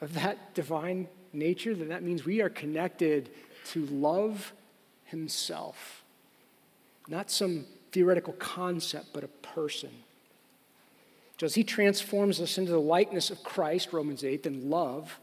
of 0.00 0.14
that 0.14 0.54
divine 0.54 1.08
nature, 1.32 1.74
then 1.74 1.88
that 1.88 2.02
means 2.02 2.24
we 2.24 2.40
are 2.40 2.48
connected 2.48 3.30
to 3.66 3.86
love 3.86 4.52
himself. 5.04 6.02
Not 7.08 7.30
some 7.30 7.66
theoretical 7.92 8.34
concept, 8.34 9.06
but 9.12 9.24
a 9.24 9.28
person. 9.28 9.90
So 11.38 11.46
as 11.46 11.54
he 11.54 11.64
transforms 11.64 12.40
us 12.40 12.58
into 12.58 12.72
the 12.72 12.80
likeness 12.80 13.30
of 13.30 13.42
Christ, 13.42 13.92
Romans 13.92 14.24
8, 14.24 14.44
then 14.44 14.70
love 14.70 15.18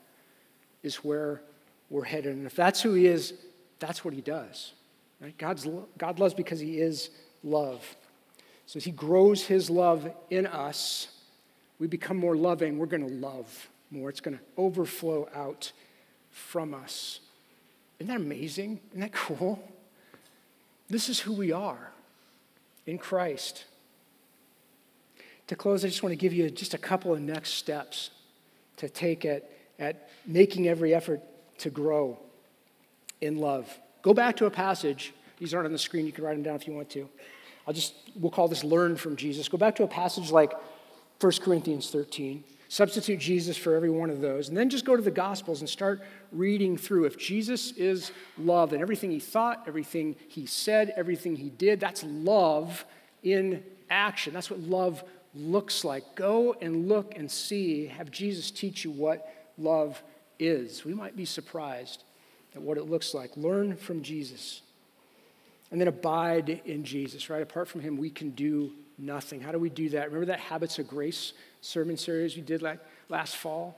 is 0.84 0.98
where 0.98 1.42
we're 1.90 2.04
headed. 2.04 2.36
And 2.36 2.46
if 2.46 2.56
that's 2.56 2.82
who 2.82 2.94
he 2.94 3.08
is, 3.08 3.34
that's 3.80 4.06
what 4.06 4.14
he 4.14 4.22
does. 4.22 4.74
Right? 5.20 5.38
God's, 5.38 5.68
God 5.98 6.20
loves 6.20 6.34
because 6.34 6.60
he 6.60 6.80
is 6.80 7.10
love. 7.44 7.96
So 8.66 8.78
as 8.78 8.84
he 8.84 8.92
grows 8.92 9.44
his 9.44 9.70
love 9.70 10.10
in 10.30 10.46
us, 10.48 11.08
we 11.80 11.88
become 11.88 12.18
more 12.18 12.36
loving. 12.36 12.78
We're 12.78 12.86
going 12.86 13.08
to 13.08 13.16
love 13.16 13.70
more. 13.94 14.10
It's 14.10 14.20
going 14.20 14.38
to 14.38 14.44
overflow 14.58 15.30
out 15.34 15.72
from 16.32 16.74
us. 16.74 17.20
Isn't 18.00 18.08
that 18.08 18.22
amazing? 18.22 18.80
Isn't 18.90 19.02
that 19.02 19.14
cool? 19.14 19.64
This 20.90 21.10
is 21.10 21.20
who 21.20 21.34
we 21.34 21.52
are 21.52 21.92
in 22.86 22.98
Christ. 22.98 23.66
To 25.48 25.56
close, 25.56 25.84
I 25.84 25.88
just 25.88 26.04
want 26.04 26.12
to 26.12 26.18
give 26.18 26.34
you 26.34 26.50
just 26.50 26.74
a 26.74 26.78
couple 26.78 27.14
of 27.14 27.22
next 27.22 27.56
steps 27.56 28.10
to 28.78 28.90
take 28.90 29.26
at, 29.26 29.50
at 29.80 30.10
making 30.26 30.68
every 30.68 30.94
effort 30.94 31.22
to 31.60 31.70
grow 31.70 32.18
in 33.22 33.38
love. 33.38 33.70
Go 34.02 34.14
back 34.14 34.36
to 34.38 34.46
a 34.46 34.52
passage. 34.52 35.14
These 35.40 35.54
aren't 35.54 35.66
on 35.66 35.72
the 35.72 35.80
screen. 35.80 36.06
You 36.06 36.12
can 36.12 36.24
write 36.24 36.34
them 36.34 36.44
down 36.44 36.56
if 36.56 36.68
you 36.68 36.74
want 36.74 36.90
to. 36.92 37.08
I'll 37.68 37.74
just, 37.74 37.94
we'll 38.16 38.32
call 38.32 38.48
this 38.48 38.64
learn 38.64 38.98
from 38.98 39.16
Jesus. 39.16 39.48
Go 39.48 39.58
back 39.58 39.76
to 39.78 39.84
a 39.84 39.88
passage 39.88 40.32
like 40.32 40.54
1 41.20 41.32
Corinthians 41.42 41.90
13. 41.90 42.44
Substitute 42.74 43.20
Jesus 43.20 43.56
for 43.56 43.76
every 43.76 43.92
one 43.92 44.10
of 44.10 44.20
those. 44.20 44.50
And 44.50 44.58
then 44.58 44.68
just 44.68 44.84
go 44.84 44.96
to 44.96 45.02
the 45.04 45.12
Gospels 45.12 45.60
and 45.60 45.70
start 45.70 46.02
reading 46.32 46.76
through. 46.76 47.06
If 47.06 47.20
Jesus 47.20 47.72
is 47.74 48.12
love 48.36 48.74
and 48.74 48.82
everything 48.82 49.12
he 49.12 49.20
thought, 49.20 49.66
everything 49.68 50.16
he 50.28 50.48
said, 50.48 50.92
everything 50.98 51.36
he 51.36 51.52
did, 51.52 51.80
that's 51.80 52.04
love 52.04 52.84
in 53.22 53.64
action. 53.92 54.34
That's 54.34 54.50
what 54.50 54.60
love 54.62 55.04
looks 55.36 55.86
like. 55.86 56.16
Go 56.16 56.56
and 56.62 56.88
look 56.90 57.16
and 57.16 57.30
see. 57.30 57.86
Have 57.86 58.10
Jesus 58.10 58.50
teach 58.50 58.84
you 58.84 58.90
what 58.90 59.32
love 59.60 60.02
is. 60.40 60.84
We 60.84 60.96
might 60.96 61.16
be 61.16 61.26
surprised 61.26 62.04
at 62.56 62.62
what 62.64 62.80
it 62.80 62.90
looks 62.90 63.14
like. 63.14 63.38
Learn 63.38 63.78
from 63.78 64.02
Jesus. 64.02 64.64
And 65.70 65.80
then 65.80 65.88
abide 65.88 66.62
in 66.66 66.84
Jesus, 66.84 67.30
right? 67.30 67.44
Apart 67.44 67.68
from 67.68 67.82
him, 67.82 67.98
we 67.98 68.10
can 68.10 68.32
do 68.32 68.72
nothing. 68.98 69.42
How 69.42 69.52
do 69.52 69.60
we 69.60 69.70
do 69.70 69.90
that? 69.90 70.08
Remember 70.08 70.28
that 70.28 70.40
Habits 70.40 70.80
of 70.80 70.88
Grace 70.88 71.34
sermon 71.62 71.98
series 71.98 72.36
we 72.36 72.42
did 72.42 72.62
like 72.62 72.80
last 73.10 73.36
fall? 73.36 73.78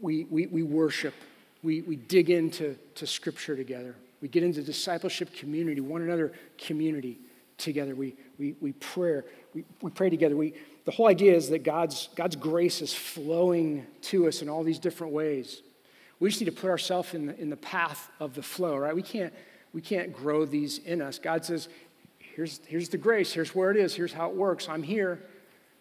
We, 0.00 0.24
we, 0.24 0.46
we 0.46 0.62
worship, 0.62 1.14
we, 1.62 1.82
we 1.82 1.96
dig 1.96 2.30
into 2.30 2.76
to 2.94 3.06
Scripture 3.06 3.54
together. 3.54 3.94
We 4.22 4.28
get 4.28 4.42
into 4.42 4.62
discipleship 4.62 5.34
community, 5.34 5.80
one 5.80 6.02
another 6.02 6.32
community 6.58 7.18
together. 7.58 7.94
We, 7.94 8.16
we, 8.38 8.54
we 8.60 8.72
pray. 8.72 9.22
We, 9.54 9.64
we 9.82 9.90
pray 9.90 10.10
together. 10.10 10.36
We, 10.36 10.54
the 10.84 10.90
whole 10.90 11.08
idea 11.08 11.34
is 11.34 11.50
that 11.50 11.64
God's, 11.64 12.08
God's 12.14 12.36
grace 12.36 12.80
is 12.80 12.92
flowing 12.92 13.86
to 14.02 14.26
us 14.26 14.42
in 14.42 14.48
all 14.48 14.62
these 14.62 14.78
different 14.78 15.12
ways. 15.12 15.62
We 16.18 16.28
just 16.28 16.40
need 16.40 16.46
to 16.54 16.60
put 16.60 16.70
ourselves 16.70 17.14
in 17.14 17.26
the, 17.26 17.40
in 17.40 17.50
the 17.50 17.56
path 17.56 18.10
of 18.20 18.34
the 18.34 18.42
flow, 18.42 18.76
right? 18.76 18.94
We 18.94 19.02
can't, 19.02 19.32
we 19.72 19.80
can't 19.80 20.12
grow 20.12 20.44
these 20.44 20.78
in 20.78 21.00
us. 21.00 21.18
God 21.18 21.44
says, 21.44 21.68
here's, 22.34 22.60
here's 22.66 22.88
the 22.88 22.98
grace, 22.98 23.32
here's 23.32 23.54
where 23.54 23.70
it 23.70 23.76
is, 23.76 23.94
here's 23.94 24.12
how 24.12 24.28
it 24.30 24.36
works. 24.36 24.68
I'm 24.68 24.82
here. 24.82 25.20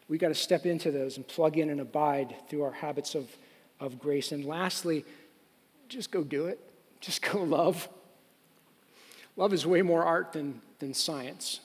We 0.07 0.17
got 0.17 0.29
to 0.29 0.35
step 0.35 0.65
into 0.65 0.91
those 0.91 1.17
and 1.17 1.27
plug 1.27 1.57
in 1.57 1.69
and 1.69 1.79
abide 1.79 2.35
through 2.49 2.63
our 2.63 2.71
habits 2.71 3.15
of, 3.15 3.29
of 3.79 3.99
grace. 3.99 4.31
And 4.31 4.45
lastly, 4.45 5.05
just 5.87 6.11
go 6.11 6.23
do 6.23 6.45
it. 6.45 6.59
Just 7.01 7.21
go 7.21 7.41
love. 7.41 7.87
Love 9.37 9.53
is 9.53 9.65
way 9.65 9.81
more 9.81 10.03
art 10.03 10.33
than, 10.33 10.59
than 10.79 10.93
science 10.93 11.61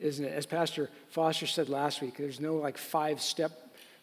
isn't 0.00 0.24
it? 0.24 0.32
As 0.32 0.46
Pastor 0.46 0.90
Foster 1.10 1.46
said 1.46 1.68
last 1.68 2.00
week, 2.00 2.16
there's 2.16 2.40
no 2.40 2.56
like 2.56 2.78
five 2.78 3.20
step 3.20 3.52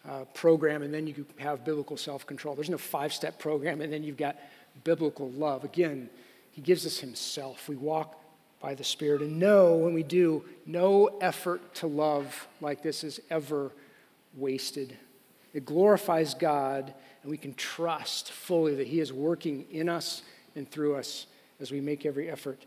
uh, 0.08 0.24
program 0.34 0.84
and 0.84 0.94
then 0.94 1.08
you 1.08 1.26
have 1.38 1.66
biblical 1.66 1.98
self 1.98 2.26
control. 2.26 2.56
There's 2.56 2.70
no 2.70 2.78
five 2.78 3.12
step 3.12 3.40
program 3.40 3.82
and 3.82 3.92
then 3.92 4.04
you've 4.04 4.18
got 4.18 4.38
biblical 4.84 5.30
love. 5.32 5.64
Again, 5.64 6.10
He 6.52 6.62
gives 6.62 6.86
us 6.86 7.00
Himself. 7.00 7.68
We 7.68 7.76
walk 7.76 8.20
by 8.68 8.76
the 8.76 8.84
Spirit 8.84 9.22
and 9.22 9.40
know 9.40 9.78
when 9.78 9.94
we 9.94 10.04
do, 10.04 10.44
no 10.66 11.06
effort 11.22 11.74
to 11.74 11.88
love 11.88 12.50
like 12.60 12.84
this 12.84 13.02
is 13.06 13.22
ever 13.30 13.72
wasted. 14.36 14.94
It 15.54 15.64
glorifies 15.66 16.34
God, 16.34 16.94
and 17.22 17.32
we 17.32 17.38
can 17.38 17.54
trust 17.54 18.30
fully 18.30 18.76
that 18.76 18.88
He 18.88 19.00
is 19.00 19.14
working 19.14 19.66
in 19.72 19.88
us 19.88 20.22
and 20.54 20.70
through 20.70 20.98
us 20.98 21.28
as 21.62 21.72
we 21.72 21.80
make 21.80 22.06
every 22.06 22.30
effort 22.30 22.60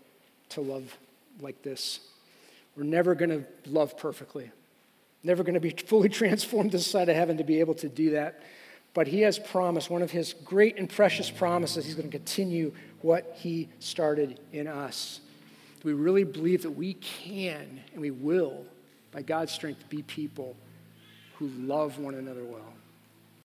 to 0.48 0.62
love 0.62 0.96
like 1.38 1.60
this. 1.60 2.00
We're 2.76 2.84
never 2.84 3.14
going 3.14 3.28
to 3.28 3.44
love 3.70 3.98
perfectly, 3.98 4.50
never 5.22 5.42
going 5.42 5.52
to 5.52 5.60
be 5.60 5.68
fully 5.68 6.08
transformed 6.22 6.72
this 6.72 6.86
side 6.86 7.10
of 7.10 7.14
heaven 7.14 7.36
to 7.36 7.44
be 7.44 7.60
able 7.60 7.74
to 7.74 7.90
do 7.90 8.12
that. 8.12 8.40
But 8.94 9.06
he 9.06 9.20
has 9.20 9.38
promised, 9.38 9.90
one 9.90 10.00
of 10.00 10.10
his 10.10 10.32
great 10.46 10.78
and 10.78 10.88
precious 10.88 11.30
promises, 11.30 11.84
he's 11.84 11.94
going 11.94 12.10
to 12.10 12.16
continue 12.16 12.72
what 13.02 13.36
he 13.36 13.68
started 13.80 14.40
in 14.54 14.66
us. 14.66 15.20
We 15.82 15.92
really 15.92 16.24
believe 16.24 16.62
that 16.62 16.70
we 16.70 16.94
can 16.94 17.80
and 17.92 18.00
we 18.00 18.10
will, 18.10 18.64
by 19.12 19.22
God's 19.22 19.52
strength, 19.52 19.88
be 19.88 20.02
people 20.02 20.56
who 21.36 21.48
love 21.48 21.98
one 21.98 22.14
another 22.14 22.44
well. 22.44 22.74